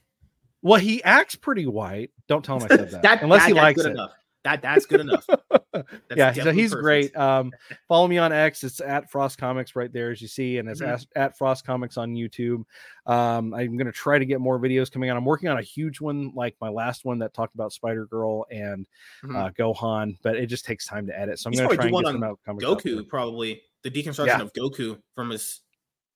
[0.61, 2.11] Well, he acts pretty white.
[2.27, 3.01] Don't tell him I said that.
[3.01, 3.93] that Unless that- he likes good it.
[3.93, 4.11] enough.
[4.43, 5.27] That that's good enough.
[5.71, 5.85] That's
[6.17, 6.83] yeah, so he's perfect.
[6.83, 7.15] great.
[7.15, 7.53] Um,
[7.87, 8.63] follow me on X.
[8.63, 11.05] It's at Frost Comics right there, as you see, and it's Mhm.
[11.15, 12.63] at, Frost Comics on YouTube.
[13.05, 15.15] Um, I'm gonna try to get more videos coming out.
[15.15, 18.45] I'm working on a huge one, like my last one that talked about Spider Girl
[18.51, 18.85] and
[19.23, 19.35] Mhm.
[19.37, 21.37] uh, Gohan, but it just takes time to edit.
[21.39, 22.79] So I'm You gonna try and get some out comics out.
[22.81, 24.41] Goku probably the deconstruction Yeah.
[24.41, 25.61] of Goku from his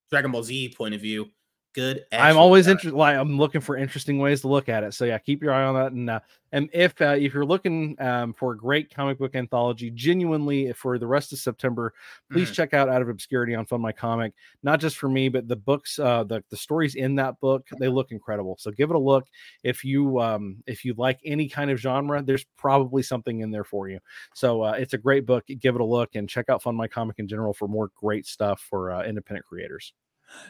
[0.10, 1.30] Dragon Ball Z point of view.
[1.76, 2.06] Good.
[2.14, 2.96] I'm always interested.
[2.96, 4.94] Like I'm looking for interesting ways to look at it.
[4.94, 5.92] So yeah, keep your eye on that.
[5.92, 6.22] And uh,
[6.54, 10.98] and if uh, if you're looking um, for a great comic book anthology, genuinely for
[10.98, 11.94] the rest of September,
[12.32, 12.54] please Mhm.
[12.54, 14.34] check out Out of Obscurity on Fund My Comic.
[14.64, 17.90] Not just for me, but the books, uh, the the stories in that book, they
[17.90, 18.56] look incredible.
[18.58, 19.28] So give it a look.
[19.64, 23.66] If you um, if you like any kind of genre, there's probably something in there
[23.66, 24.00] for you.
[24.34, 25.44] So uh, it's a great book.
[25.60, 28.26] Give it a look and check out Fund My Comic in general for more great
[28.26, 29.94] stuff for uh, independent creators.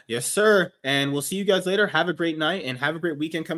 [0.06, 0.72] Yes, sir.
[0.84, 1.86] And we'll see you guys later.
[1.88, 3.54] Have a great night and have a great weekend coming.